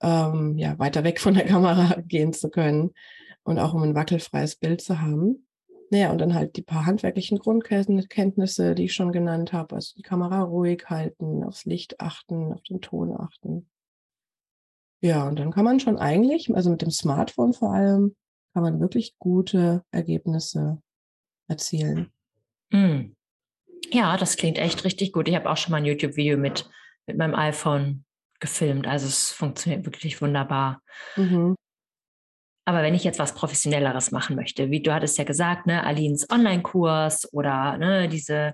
ähm, 0.00 0.56
ja, 0.56 0.78
weiter 0.78 1.02
weg 1.02 1.20
von 1.20 1.34
der 1.34 1.44
Kamera 1.46 2.00
gehen 2.00 2.32
zu 2.32 2.48
können 2.48 2.92
und 3.48 3.58
auch 3.58 3.72
um 3.72 3.82
ein 3.82 3.94
wackelfreies 3.94 4.56
Bild 4.56 4.82
zu 4.82 5.00
haben. 5.00 5.46
Naja, 5.90 6.10
und 6.10 6.18
dann 6.18 6.34
halt 6.34 6.56
die 6.56 6.62
paar 6.62 6.84
handwerklichen 6.84 7.38
Grundkenntnisse, 7.38 8.74
die 8.74 8.84
ich 8.84 8.92
schon 8.92 9.10
genannt 9.10 9.54
habe, 9.54 9.76
also 9.76 9.94
die 9.96 10.02
Kamera 10.02 10.42
ruhig 10.42 10.84
halten, 10.88 11.42
aufs 11.42 11.64
Licht 11.64 11.98
achten, 11.98 12.52
auf 12.52 12.62
den 12.64 12.82
Ton 12.82 13.16
achten. 13.18 13.70
Ja, 15.00 15.26
und 15.26 15.38
dann 15.38 15.50
kann 15.50 15.64
man 15.64 15.80
schon 15.80 15.96
eigentlich, 15.96 16.54
also 16.54 16.68
mit 16.68 16.82
dem 16.82 16.90
Smartphone 16.90 17.54
vor 17.54 17.72
allem, 17.72 18.14
kann 18.52 18.62
man 18.62 18.80
wirklich 18.80 19.16
gute 19.18 19.82
Ergebnisse 19.92 20.82
erzielen. 21.48 22.12
Mm. 22.70 23.12
Ja, 23.90 24.18
das 24.18 24.36
klingt 24.36 24.58
echt 24.58 24.84
richtig 24.84 25.12
gut. 25.12 25.26
Ich 25.26 25.34
habe 25.34 25.48
auch 25.48 25.56
schon 25.56 25.70
mal 25.70 25.78
ein 25.78 25.86
YouTube-Video 25.86 26.36
mit, 26.36 26.68
mit 27.06 27.16
meinem 27.16 27.34
iPhone 27.34 28.04
gefilmt. 28.40 28.86
Also 28.86 29.06
es 29.06 29.30
funktioniert 29.30 29.86
wirklich 29.86 30.20
wunderbar. 30.20 30.82
Mhm. 31.16 31.54
Aber 32.68 32.82
wenn 32.82 32.94
ich 32.94 33.02
jetzt 33.02 33.18
was 33.18 33.32
Professionelleres 33.32 34.10
machen 34.10 34.36
möchte, 34.36 34.70
wie 34.70 34.82
du 34.82 34.92
hattest 34.92 35.16
ja 35.16 35.24
gesagt, 35.24 35.66
ne, 35.66 35.84
Alins 35.84 36.28
Online-Kurs 36.30 37.32
oder 37.32 37.78
ne, 37.78 38.10
diese 38.10 38.52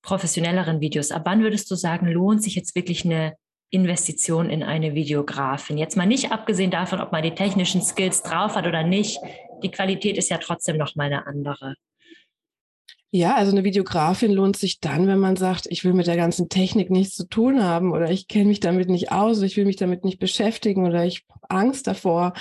professionelleren 0.00 0.80
Videos, 0.80 1.10
ab 1.10 1.22
wann 1.24 1.42
würdest 1.42 1.68
du 1.72 1.74
sagen, 1.74 2.06
lohnt 2.06 2.40
sich 2.40 2.54
jetzt 2.54 2.76
wirklich 2.76 3.04
eine 3.04 3.34
Investition 3.70 4.48
in 4.48 4.62
eine 4.62 4.94
Videografin. 4.94 5.76
Jetzt 5.76 5.96
mal 5.96 6.06
nicht 6.06 6.30
abgesehen 6.30 6.70
davon, 6.70 7.00
ob 7.00 7.10
man 7.10 7.24
die 7.24 7.34
technischen 7.34 7.82
Skills 7.82 8.22
drauf 8.22 8.54
hat 8.54 8.68
oder 8.68 8.84
nicht. 8.84 9.18
Die 9.64 9.72
Qualität 9.72 10.16
ist 10.16 10.30
ja 10.30 10.38
trotzdem 10.38 10.76
noch 10.76 10.94
mal 10.94 11.06
eine 11.06 11.26
andere. 11.26 11.74
Ja, 13.10 13.34
also 13.34 13.50
eine 13.50 13.64
Videografin 13.64 14.30
lohnt 14.30 14.56
sich 14.56 14.78
dann, 14.78 15.08
wenn 15.08 15.18
man 15.18 15.34
sagt, 15.34 15.66
ich 15.68 15.84
will 15.84 15.94
mit 15.94 16.06
der 16.06 16.16
ganzen 16.16 16.48
Technik 16.48 16.90
nichts 16.90 17.16
zu 17.16 17.26
tun 17.26 17.60
haben 17.60 17.90
oder 17.90 18.08
ich 18.08 18.28
kenne 18.28 18.44
mich 18.44 18.60
damit 18.60 18.88
nicht 18.88 19.10
aus, 19.10 19.42
ich 19.42 19.56
will 19.56 19.64
mich 19.64 19.74
damit 19.74 20.04
nicht 20.04 20.20
beschäftigen 20.20 20.86
oder 20.86 21.04
ich 21.04 21.24
habe 21.28 21.40
Angst 21.48 21.88
davor 21.88 22.34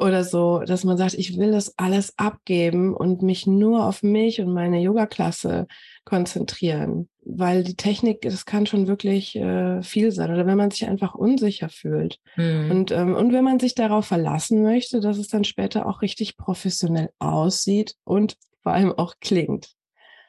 oder 0.00 0.24
so, 0.24 0.60
dass 0.60 0.84
man 0.84 0.96
sagt, 0.96 1.14
ich 1.14 1.38
will 1.38 1.52
das 1.52 1.76
alles 1.78 2.18
abgeben 2.18 2.94
und 2.94 3.22
mich 3.22 3.46
nur 3.46 3.86
auf 3.86 4.02
mich 4.02 4.40
und 4.40 4.52
meine 4.52 4.80
Yoga-Klasse 4.80 5.66
konzentrieren, 6.04 7.08
weil 7.24 7.62
die 7.62 7.76
Technik, 7.76 8.22
das 8.22 8.46
kann 8.46 8.66
schon 8.66 8.86
wirklich 8.86 9.36
äh, 9.36 9.82
viel 9.82 10.10
sein 10.10 10.32
oder 10.32 10.46
wenn 10.46 10.56
man 10.56 10.70
sich 10.70 10.88
einfach 10.88 11.14
unsicher 11.14 11.68
fühlt. 11.68 12.18
Mhm. 12.36 12.70
Und, 12.70 12.92
ähm, 12.92 13.14
und 13.14 13.32
wenn 13.32 13.44
man 13.44 13.60
sich 13.60 13.74
darauf 13.74 14.06
verlassen 14.06 14.62
möchte, 14.62 15.00
dass 15.00 15.18
es 15.18 15.28
dann 15.28 15.44
später 15.44 15.86
auch 15.86 16.02
richtig 16.02 16.36
professionell 16.36 17.10
aussieht 17.18 17.94
und 18.04 18.36
vor 18.62 18.72
allem 18.72 18.92
auch 18.92 19.14
klingt. 19.20 19.74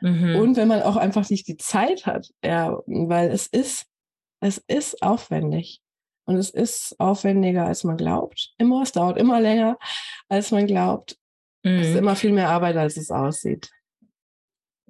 Mhm. 0.01 0.35
Und 0.35 0.57
wenn 0.57 0.67
man 0.67 0.81
auch 0.81 0.97
einfach 0.97 1.29
nicht 1.29 1.47
die 1.47 1.57
Zeit 1.57 2.05
hat, 2.05 2.29
ja, 2.43 2.77
weil 2.87 3.29
es 3.29 3.47
ist, 3.47 3.85
es 4.41 4.57
ist 4.67 5.01
aufwendig. 5.01 5.81
Und 6.25 6.37
es 6.37 6.49
ist 6.49 6.95
aufwendiger, 6.99 7.65
als 7.65 7.83
man 7.83 7.97
glaubt. 7.97 8.53
Immer, 8.57 8.83
es 8.83 8.91
dauert 8.91 9.17
immer 9.17 9.41
länger, 9.41 9.77
als 10.29 10.51
man 10.51 10.67
glaubt. 10.67 11.17
Mhm. 11.63 11.79
Es 11.79 11.87
ist 11.87 11.93
mhm. 11.93 11.99
immer 11.99 12.15
viel 12.15 12.31
mehr 12.31 12.49
Arbeit, 12.49 12.77
als 12.77 12.97
es 12.97 13.11
aussieht 13.11 13.69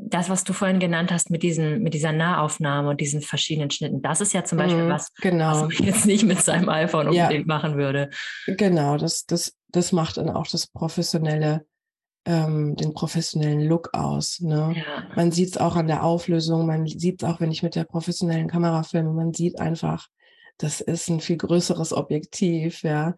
das, 0.04 0.30
was 0.30 0.44
du 0.44 0.54
vorhin 0.54 0.80
genannt 0.80 1.12
hast 1.12 1.30
mit, 1.30 1.44
diesen, 1.44 1.82
mit 1.84 1.94
dieser 1.94 2.12
Nahaufnahme 2.12 2.90
und 2.90 3.02
diesen 3.02 3.22
verschiedenen 3.22 3.70
Schnitten, 3.70 4.02
das 4.02 4.22
ist 4.22 4.34
ja 4.34 4.44
zum 4.44 4.58
Beispiel 4.58 4.86
mm, 4.86 4.90
was, 4.90 5.14
genau. 5.16 5.52
was 5.52 5.62
man 5.62 5.72
jetzt 5.88 6.06
nicht 6.06 6.24
mit 6.24 6.42
seinem 6.42 6.70
iPhone 6.70 7.08
unbedingt 7.08 7.48
ja. 7.48 7.56
machen 7.56 7.78
würde. 7.78 8.10
Genau, 8.48 8.98
das, 8.98 9.26
das, 9.26 9.56
das 9.70 9.92
macht 9.92 10.18
dann 10.18 10.30
auch 10.30 10.48
das 10.48 10.68
professionelle, 10.68 11.66
ähm, 12.26 12.76
den 12.76 12.94
professionellen 12.94 13.62
Look 13.62 13.90
aus. 13.94 14.40
Ne? 14.40 14.76
Ja. 14.76 15.08
Man 15.16 15.32
sieht 15.32 15.50
es 15.50 15.58
auch 15.58 15.76
an 15.76 15.88
der 15.88 16.04
Auflösung, 16.04 16.66
man 16.66 16.88
sieht 16.88 17.22
es 17.22 17.30
auch, 17.30 17.40
wenn 17.40 17.52
ich 17.52 17.64
mit 17.64 17.76
der 17.76 17.84
professionellen 17.84 18.48
Kamera 18.48 18.84
filme, 18.84 19.14
man 19.14 19.34
sieht 19.34 19.60
einfach, 19.60 20.08
das 20.62 20.80
ist 20.80 21.10
ein 21.10 21.20
viel 21.22 21.38
größeres 21.38 21.94
Objektiv, 21.94 22.84
ja. 22.84 23.16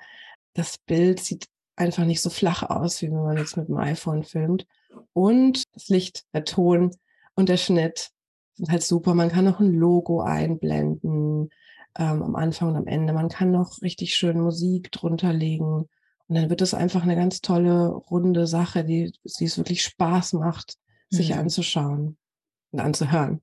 Das 0.53 0.77
Bild 0.77 1.19
sieht 1.19 1.47
einfach 1.75 2.05
nicht 2.05 2.21
so 2.21 2.29
flach 2.29 2.63
aus, 2.63 3.01
wie 3.01 3.11
wenn 3.11 3.23
man 3.23 3.37
jetzt 3.37 3.57
mit 3.57 3.67
dem 3.67 3.77
iPhone 3.77 4.23
filmt. 4.23 4.65
Und 5.11 5.63
das 5.73 5.89
Licht, 5.89 6.25
der 6.33 6.45
Ton 6.45 6.91
und 7.35 7.49
der 7.49 7.57
Schnitt 7.57 8.11
sind 8.53 8.69
halt 8.71 8.83
super. 8.83 9.13
Man 9.13 9.29
kann 9.29 9.45
noch 9.45 9.59
ein 9.59 9.73
Logo 9.73 10.21
einblenden 10.21 11.49
ähm, 11.97 12.23
am 12.23 12.35
Anfang 12.35 12.69
und 12.69 12.75
am 12.77 12.87
Ende. 12.87 13.11
Man 13.13 13.29
kann 13.29 13.51
noch 13.51 13.81
richtig 13.81 14.15
schön 14.15 14.39
Musik 14.39 14.91
drunter 14.91 15.33
legen. 15.33 15.89
Und 16.27 16.35
dann 16.35 16.49
wird 16.49 16.61
es 16.61 16.73
einfach 16.73 17.03
eine 17.03 17.15
ganz 17.15 17.41
tolle, 17.41 17.87
runde 17.87 18.47
Sache, 18.47 18.85
die, 18.85 19.11
die 19.39 19.45
es 19.45 19.57
wirklich 19.57 19.83
Spaß 19.83 20.33
macht, 20.33 20.77
sich 21.09 21.31
mhm. 21.31 21.39
anzuschauen 21.39 22.17
und 22.71 22.79
anzuhören. 22.79 23.41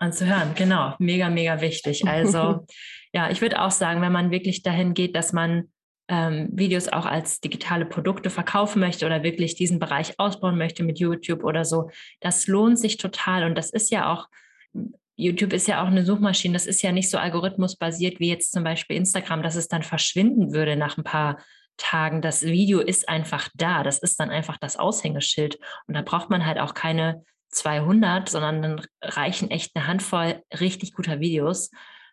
Anzuhören, 0.00 0.54
genau. 0.54 0.94
Mega, 0.98 1.28
mega 1.28 1.60
wichtig. 1.60 2.02
Also, 2.06 2.66
ja, 3.12 3.30
ich 3.30 3.40
würde 3.40 3.60
auch 3.60 3.70
sagen, 3.70 4.00
wenn 4.00 4.12
man 4.12 4.30
wirklich 4.30 4.62
dahin 4.62 4.94
geht, 4.94 5.14
dass 5.14 5.32
man 5.32 5.68
ähm, 6.08 6.48
Videos 6.52 6.88
auch 6.88 7.04
als 7.04 7.40
digitale 7.40 7.84
Produkte 7.84 8.30
verkaufen 8.30 8.80
möchte 8.80 9.04
oder 9.04 9.22
wirklich 9.22 9.56
diesen 9.56 9.78
Bereich 9.78 10.18
ausbauen 10.18 10.56
möchte 10.56 10.82
mit 10.82 10.98
YouTube 10.98 11.44
oder 11.44 11.64
so, 11.64 11.90
das 12.20 12.46
lohnt 12.46 12.78
sich 12.78 12.96
total. 12.96 13.44
Und 13.44 13.56
das 13.56 13.70
ist 13.70 13.90
ja 13.90 14.10
auch, 14.10 14.28
YouTube 15.16 15.52
ist 15.52 15.68
ja 15.68 15.82
auch 15.82 15.88
eine 15.88 16.04
Suchmaschine, 16.04 16.54
das 16.54 16.66
ist 16.66 16.80
ja 16.80 16.92
nicht 16.92 17.10
so 17.10 17.18
algorithmusbasiert 17.18 18.20
wie 18.20 18.30
jetzt 18.30 18.52
zum 18.52 18.64
Beispiel 18.64 18.96
Instagram, 18.96 19.42
dass 19.42 19.54
es 19.54 19.68
dann 19.68 19.82
verschwinden 19.82 20.54
würde 20.54 20.76
nach 20.76 20.96
ein 20.96 21.04
paar 21.04 21.38
Tagen. 21.76 22.22
Das 22.22 22.42
Video 22.42 22.80
ist 22.80 23.06
einfach 23.08 23.50
da, 23.54 23.82
das 23.82 23.98
ist 23.98 24.18
dann 24.18 24.30
einfach 24.30 24.56
das 24.56 24.78
Aushängeschild. 24.78 25.58
Und 25.86 25.94
da 25.94 26.00
braucht 26.00 26.30
man 26.30 26.46
halt 26.46 26.58
auch 26.58 26.72
keine 26.72 27.22
200, 27.50 28.28
sondern 28.28 28.62
dann 28.62 28.86
reichen 29.02 29.50
echt 29.50 29.74
eine 29.74 29.86
Handvoll 29.86 30.42
richtig 30.58 30.94
guter 30.94 31.20
Videos 31.20 31.70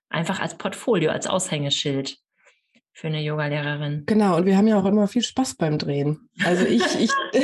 einfach 0.10 0.40
als 0.40 0.56
Portfolio, 0.58 1.12
als 1.12 1.28
Aushängeschild 1.28 2.18
für 2.94 3.08
eine 3.08 3.22
Yogalehrerin. 3.22 4.04
Genau, 4.08 4.38
und 4.38 4.46
wir 4.48 4.58
haben 4.58 4.68
ja 4.68 4.80
auch 4.80 4.86
immer 4.86 5.08
viel 5.08 5.22
Spaß 5.22 5.56
beim 5.56 5.78
Drehen. 5.78 6.30
Also 6.44 6.66
ich, 6.66 6.84
ich, 7.00 7.12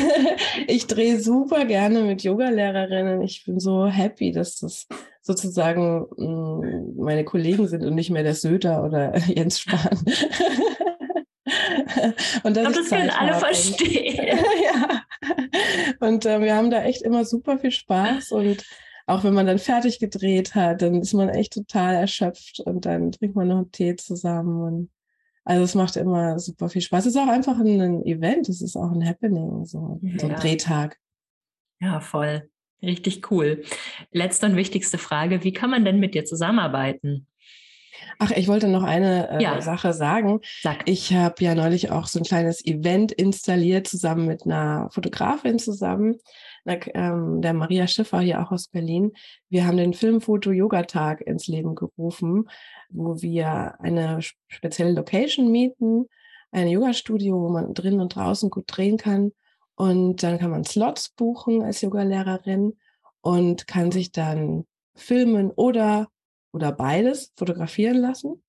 ich 0.67 0.87
drehe 0.87 1.19
super 1.19 1.65
gerne 1.65 2.01
mit 2.01 2.23
Yogalehrerinnen. 2.23 3.21
Ich 3.21 3.45
bin 3.45 3.59
so 3.59 3.85
happy, 3.85 4.31
dass 4.31 4.57
das 4.57 4.87
sozusagen 5.21 6.07
mm, 6.17 7.03
meine 7.03 7.23
Kollegen 7.23 7.67
sind 7.67 7.85
und 7.85 7.93
nicht 7.93 8.09
mehr 8.09 8.23
der 8.23 8.33
Söder 8.33 8.83
oder 8.83 9.15
Jens 9.27 9.59
Spahn. 9.59 9.99
und 12.43 12.57
dass 12.57 12.73
das 12.73 12.89
können 12.89 13.11
alle 13.11 13.35
verstehen. 13.35 14.25
ja. 14.63 15.03
Und 15.99 16.25
äh, 16.25 16.41
wir 16.41 16.55
haben 16.55 16.69
da 16.69 16.83
echt 16.83 17.01
immer 17.01 17.25
super 17.25 17.57
viel 17.57 17.71
Spaß 17.71 18.31
und 18.31 18.65
auch 19.05 19.23
wenn 19.23 19.33
man 19.33 19.45
dann 19.45 19.59
fertig 19.59 19.99
gedreht 19.99 20.55
hat, 20.55 20.81
dann 20.81 21.01
ist 21.01 21.13
man 21.13 21.29
echt 21.29 21.53
total 21.53 21.95
erschöpft 21.95 22.61
und 22.61 22.85
dann 22.85 23.11
trinkt 23.11 23.35
man 23.35 23.49
noch 23.49 23.57
einen 23.57 23.71
Tee 23.71 23.95
zusammen 23.97 24.61
und 24.61 24.89
also 25.43 25.63
es 25.63 25.75
macht 25.75 25.97
immer 25.97 26.39
super 26.39 26.69
viel 26.69 26.81
Spaß. 26.81 27.05
Es 27.05 27.15
ist 27.15 27.21
auch 27.21 27.27
einfach 27.27 27.59
ein 27.59 28.05
Event, 28.05 28.47
es 28.47 28.61
ist 28.61 28.77
auch 28.77 28.91
ein 28.91 29.05
Happening, 29.05 29.65
so, 29.65 29.99
ja. 30.01 30.19
so 30.19 30.27
ein 30.27 30.35
Drehtag. 30.35 30.97
Ja, 31.81 31.99
voll. 31.99 32.49
Richtig 32.81 33.29
cool. 33.31 33.63
Letzte 34.11 34.45
und 34.45 34.55
wichtigste 34.55 34.97
Frage, 34.97 35.43
wie 35.43 35.53
kann 35.53 35.69
man 35.69 35.83
denn 35.83 35.99
mit 35.99 36.15
dir 36.15 36.23
zusammenarbeiten? 36.23 37.27
Ach, 38.19 38.31
ich 38.31 38.47
wollte 38.47 38.67
noch 38.67 38.83
eine 38.83 39.29
äh, 39.29 39.43
ja. 39.43 39.61
Sache 39.61 39.93
sagen. 39.93 40.39
Sag. 40.61 40.87
Ich 40.89 41.13
habe 41.13 41.43
ja 41.43 41.55
neulich 41.55 41.91
auch 41.91 42.07
so 42.07 42.19
ein 42.19 42.25
kleines 42.25 42.65
Event 42.65 43.11
installiert, 43.11 43.87
zusammen 43.87 44.27
mit 44.27 44.45
einer 44.45 44.89
Fotografin 44.91 45.59
zusammen 45.59 46.17
ähm, 46.65 47.41
der 47.41 47.53
Maria 47.53 47.87
Schiffer 47.87 48.19
hier 48.19 48.41
auch 48.41 48.51
aus 48.51 48.67
Berlin. 48.67 49.11
Wir 49.49 49.65
haben 49.65 49.77
den 49.77 49.93
Filmfoto-Yoga-Tag 49.93 51.21
ins 51.21 51.47
Leben 51.47 51.75
gerufen, 51.75 52.49
wo 52.89 53.21
wir 53.21 53.75
eine 53.79 54.19
spezielle 54.47 54.93
Location 54.93 55.51
mieten, 55.51 56.05
ein 56.51 56.67
Yoga-Studio, 56.67 57.41
wo 57.41 57.49
man 57.49 57.73
drinnen 57.73 57.99
und 57.99 58.15
draußen 58.15 58.49
gut 58.49 58.65
drehen 58.67 58.97
kann. 58.97 59.31
Und 59.75 60.21
dann 60.21 60.37
kann 60.37 60.51
man 60.51 60.63
Slots 60.63 61.09
buchen 61.09 61.63
als 61.63 61.81
Yogalehrerin 61.81 62.77
und 63.21 63.67
kann 63.67 63.91
sich 63.91 64.11
dann 64.11 64.65
filmen 64.95 65.49
oder, 65.51 66.07
oder 66.53 66.71
beides 66.71 67.33
fotografieren 67.35 67.97
lassen. 67.97 68.41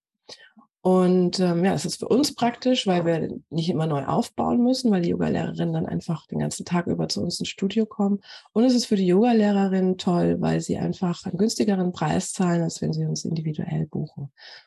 Und 0.82 1.40
ähm, 1.40 1.64
ja, 1.64 1.72
es 1.72 1.86
ist 1.86 2.00
für 2.00 2.08
uns 2.08 2.34
praktisch, 2.34 2.86
weil 2.86 3.06
wir 3.06 3.38
nicht 3.48 3.70
immer 3.70 3.86
neu 3.86 4.04
aufbauen 4.04 4.62
müssen, 4.62 4.90
weil 4.90 5.00
die 5.00 5.08
Yogalehrerinnen 5.08 5.72
dann 5.72 5.86
einfach 5.86 6.26
den 6.26 6.40
ganzen 6.40 6.66
Tag 6.66 6.88
über 6.88 7.08
zu 7.08 7.22
uns 7.22 7.40
ins 7.40 7.48
Studio 7.48 7.86
kommen. 7.86 8.20
Und 8.52 8.64
es 8.64 8.74
ist 8.74 8.84
für 8.84 8.96
die 8.96 9.06
Yogalehrerinnen 9.06 9.96
toll, 9.96 10.36
weil 10.40 10.60
sie 10.60 10.76
einfach 10.76 11.24
einen 11.24 11.38
günstigeren 11.38 11.92
Preis 11.92 12.34
zahlen, 12.34 12.62
als 12.62 12.82
wenn 12.82 12.92
sie 12.92 13.06
uns 13.06 13.24
individuell 13.24 13.86
buchen. 13.86 14.24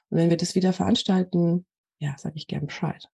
Und 0.09 0.17
wenn 0.17 0.31
wir 0.31 0.37
das 0.37 0.55
wieder 0.55 0.73
veranstalten, 0.73 1.67
ja, 1.99 2.15
sage 2.17 2.37
ich 2.37 2.47
gern 2.47 2.65
Bescheid. 2.65 3.07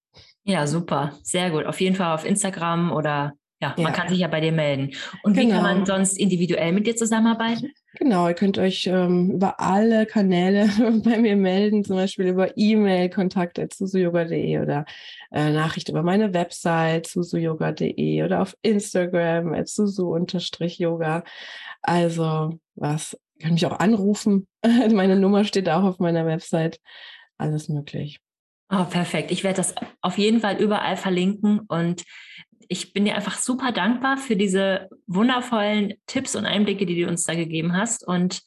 Ja, 0.46 0.66
super. 0.66 1.12
Sehr 1.24 1.52
gut. 1.52 1.66
Auf 1.66 1.82
jeden 1.82 1.98
Fall 1.98 2.16
auf 2.16 2.24
Instagram 2.24 2.94
oder 2.94 3.34
ja, 3.62 3.76
man 3.78 3.92
kann 3.92 4.08
sich 4.08 4.20
ja 4.20 4.30
bei 4.30 4.40
dir 4.40 4.54
melden. 4.54 4.96
Und 5.24 5.34
genau. 5.34 5.46
wie 5.46 5.52
kann 5.52 5.64
man 5.64 5.76
genau. 5.84 5.98
sonst 5.98 6.18
individuell 6.18 6.72
mit 6.72 6.88
dir 6.88 6.96
zusammenarbeiten? 6.96 7.74
Genau, 8.00 8.28
ihr 8.28 8.34
könnt 8.34 8.58
euch 8.58 8.88
ähm, 8.88 9.30
über 9.32 9.60
alle 9.60 10.08
Kanäle 10.08 10.68
bei 11.04 11.20
mir 11.20 11.36
melden, 11.36 11.84
zum 11.84 11.96
Beispiel 11.96 12.28
über 12.28 12.58
E-Mail, 12.58 13.10
kontakt.susuyoga.de 13.10 14.60
oder 14.60 14.86
äh, 15.32 15.52
Nachricht 15.52 15.90
über 15.90 16.02
meine 16.02 16.34
Website, 16.34 17.06
susuyoga.de 17.06 18.24
oder 18.24 18.42
auf 18.42 18.58
Instagram, 18.64 19.54
at 19.54 19.68
susu-yoga. 19.68 21.24
Also, 21.84 22.60
was, 22.76 23.14
ihr 23.36 23.44
könnt 23.44 23.54
mich 23.54 23.66
auch 23.68 23.80
anrufen. 23.80 24.48
meine 24.92 25.16
Nummer 25.16 25.44
steht 25.44 25.70
auch 25.70 25.84
auf 25.84 26.00
meiner 26.00 26.26
Website. 26.26 26.80
Alles 27.38 27.70
möglich. 27.70 28.20
Oh, 28.72 28.86
perfekt. 28.86 29.30
Ich 29.30 29.44
werde 29.44 29.58
das 29.58 29.76
auf 30.02 30.18
jeden 30.18 30.40
Fall 30.40 30.60
überall 30.60 30.98
verlinken 30.98 31.60
und 31.68 32.04
ich 32.70 32.94
bin 32.94 33.06
dir 33.06 33.16
einfach 33.16 33.38
super 33.38 33.72
dankbar 33.72 34.18
für 34.18 34.36
diese 34.36 34.90
wundervollen 35.08 35.94
Tipps 36.08 36.36
und 36.36 36.46
Einblicke, 36.46 36.86
die 36.86 37.02
du 37.02 37.08
uns 37.08 37.24
da 37.24 37.36
gegeben 37.36 37.76
hast. 37.76 38.08
Und 38.08 38.42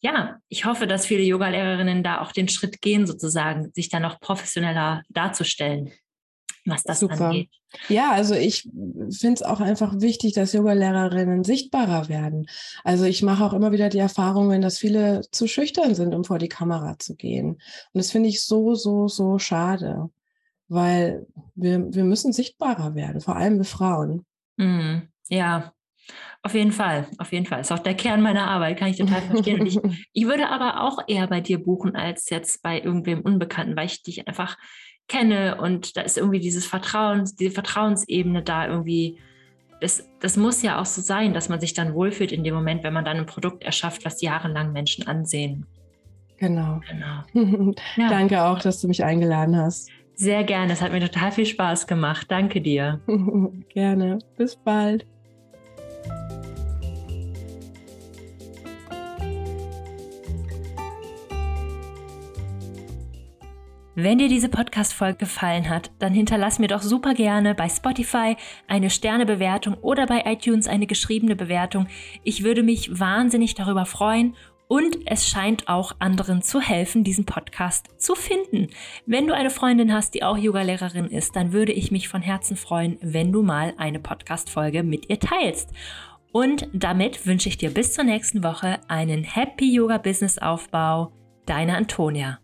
ja, 0.00 0.36
ich 0.48 0.64
hoffe, 0.64 0.86
dass 0.86 1.06
viele 1.06 1.22
Yogalehrerinnen 1.22 2.02
da 2.02 2.20
auch 2.20 2.32
den 2.32 2.48
Schritt 2.48 2.80
gehen, 2.82 3.06
sozusagen, 3.06 3.72
sich 3.72 3.88
da 3.88 4.00
noch 4.00 4.20
professioneller 4.20 5.02
darzustellen, 5.08 5.92
was 6.64 6.82
das 6.82 7.00
Super. 7.00 7.26
angeht. 7.26 7.50
Ja, 7.88 8.12
also 8.12 8.34
ich 8.34 8.62
finde 8.62 9.34
es 9.34 9.42
auch 9.42 9.60
einfach 9.60 10.00
wichtig, 10.00 10.34
dass 10.34 10.52
Yogalehrerinnen 10.52 11.42
sichtbarer 11.42 12.08
werden. 12.08 12.46
Also 12.84 13.04
ich 13.04 13.22
mache 13.22 13.44
auch 13.44 13.52
immer 13.52 13.72
wieder 13.72 13.88
die 13.88 13.98
Erfahrungen, 13.98 14.62
dass 14.62 14.78
viele 14.78 15.22
zu 15.32 15.48
schüchtern 15.48 15.94
sind, 15.94 16.14
um 16.14 16.24
vor 16.24 16.38
die 16.38 16.48
Kamera 16.48 16.98
zu 16.98 17.16
gehen. 17.16 17.52
Und 17.52 17.60
das 17.94 18.10
finde 18.10 18.28
ich 18.28 18.44
so, 18.44 18.74
so, 18.74 19.08
so 19.08 19.38
schade 19.38 20.10
weil 20.74 21.26
wir, 21.54 21.92
wir 21.94 22.04
müssen 22.04 22.32
sichtbarer 22.32 22.94
werden, 22.94 23.20
vor 23.20 23.36
allem 23.36 23.58
wir 23.58 23.64
Frauen. 23.64 24.24
Mhm. 24.56 25.08
Ja, 25.28 25.72
auf 26.42 26.54
jeden 26.54 26.72
Fall, 26.72 27.06
auf 27.18 27.32
jeden 27.32 27.46
Fall. 27.46 27.62
Ist 27.62 27.72
auch 27.72 27.78
der 27.78 27.94
Kern 27.94 28.20
meiner 28.20 28.46
Arbeit, 28.46 28.78
kann 28.78 28.88
ich 28.88 28.98
total 28.98 29.22
verstehen. 29.22 29.66
Ich, 29.66 29.78
ich 30.12 30.26
würde 30.26 30.50
aber 30.50 30.82
auch 30.82 30.98
eher 31.06 31.26
bei 31.26 31.40
dir 31.40 31.62
buchen 31.62 31.96
als 31.96 32.28
jetzt 32.28 32.62
bei 32.62 32.80
irgendwem 32.80 33.22
Unbekannten, 33.22 33.76
weil 33.76 33.86
ich 33.86 34.02
dich 34.02 34.28
einfach 34.28 34.58
kenne 35.08 35.58
und 35.60 35.96
da 35.96 36.02
ist 36.02 36.18
irgendwie 36.18 36.40
dieses 36.40 36.66
Vertrauen, 36.66 37.24
diese 37.38 37.50
Vertrauensebene 37.50 38.42
da 38.42 38.68
irgendwie. 38.68 39.18
Das, 39.80 40.08
das 40.20 40.36
muss 40.36 40.62
ja 40.62 40.80
auch 40.80 40.86
so 40.86 41.00
sein, 41.02 41.34
dass 41.34 41.48
man 41.48 41.60
sich 41.60 41.74
dann 41.74 41.94
wohlfühlt 41.94 42.32
in 42.32 42.44
dem 42.44 42.54
Moment, 42.54 42.84
wenn 42.84 42.92
man 42.92 43.04
dann 43.04 43.18
ein 43.18 43.26
Produkt 43.26 43.64
erschafft, 43.64 44.04
was 44.04 44.22
jahrelang 44.22 44.72
Menschen 44.72 45.06
ansehen. 45.06 45.66
Genau. 46.38 46.80
genau. 46.88 47.74
ja. 47.96 48.08
Danke 48.08 48.44
auch, 48.44 48.58
dass 48.60 48.80
du 48.80 48.88
mich 48.88 49.04
eingeladen 49.04 49.56
hast. 49.56 49.90
Sehr 50.16 50.44
gerne. 50.44 50.72
Es 50.72 50.80
hat 50.80 50.92
mir 50.92 51.00
total 51.00 51.32
viel 51.32 51.46
Spaß 51.46 51.86
gemacht. 51.86 52.26
Danke 52.30 52.60
dir. 52.60 53.00
gerne. 53.68 54.18
Bis 54.36 54.56
bald. 54.56 55.06
Wenn 63.96 64.18
dir 64.18 64.28
diese 64.28 64.48
Podcast-Folge 64.48 65.18
gefallen 65.18 65.68
hat, 65.68 65.92
dann 66.00 66.12
hinterlass 66.12 66.58
mir 66.58 66.66
doch 66.66 66.82
super 66.82 67.14
gerne 67.14 67.54
bei 67.54 67.68
Spotify 67.68 68.36
eine 68.66 68.90
Sternebewertung 68.90 69.74
oder 69.82 70.06
bei 70.06 70.22
iTunes 70.26 70.66
eine 70.66 70.88
geschriebene 70.88 71.36
Bewertung. 71.36 71.86
Ich 72.24 72.42
würde 72.42 72.64
mich 72.64 72.98
wahnsinnig 72.98 73.54
darüber 73.54 73.86
freuen 73.86 74.34
und 74.68 74.96
es 75.06 75.28
scheint 75.28 75.68
auch 75.68 75.96
anderen 75.98 76.42
zu 76.42 76.60
helfen, 76.60 77.04
diesen 77.04 77.26
Podcast 77.26 77.88
zu 77.98 78.14
finden. 78.14 78.68
Wenn 79.06 79.26
du 79.26 79.34
eine 79.34 79.50
Freundin 79.50 79.92
hast, 79.92 80.14
die 80.14 80.22
auch 80.22 80.38
Yogalehrerin 80.38 81.06
ist, 81.06 81.36
dann 81.36 81.52
würde 81.52 81.72
ich 81.72 81.90
mich 81.90 82.08
von 82.08 82.22
Herzen 82.22 82.56
freuen, 82.56 82.98
wenn 83.00 83.32
du 83.32 83.42
mal 83.42 83.74
eine 83.76 84.00
Podcast-Folge 84.00 84.82
mit 84.82 85.10
ihr 85.10 85.20
teilst. 85.20 85.70
Und 86.32 86.68
damit 86.72 87.26
wünsche 87.26 87.48
ich 87.48 87.58
dir 87.58 87.70
bis 87.70 87.92
zur 87.92 88.04
nächsten 88.04 88.42
Woche 88.42 88.80
einen 88.88 89.22
Happy 89.22 89.72
Yoga 89.72 89.98
Business 89.98 90.38
Aufbau. 90.38 91.12
Deine 91.46 91.76
Antonia. 91.76 92.43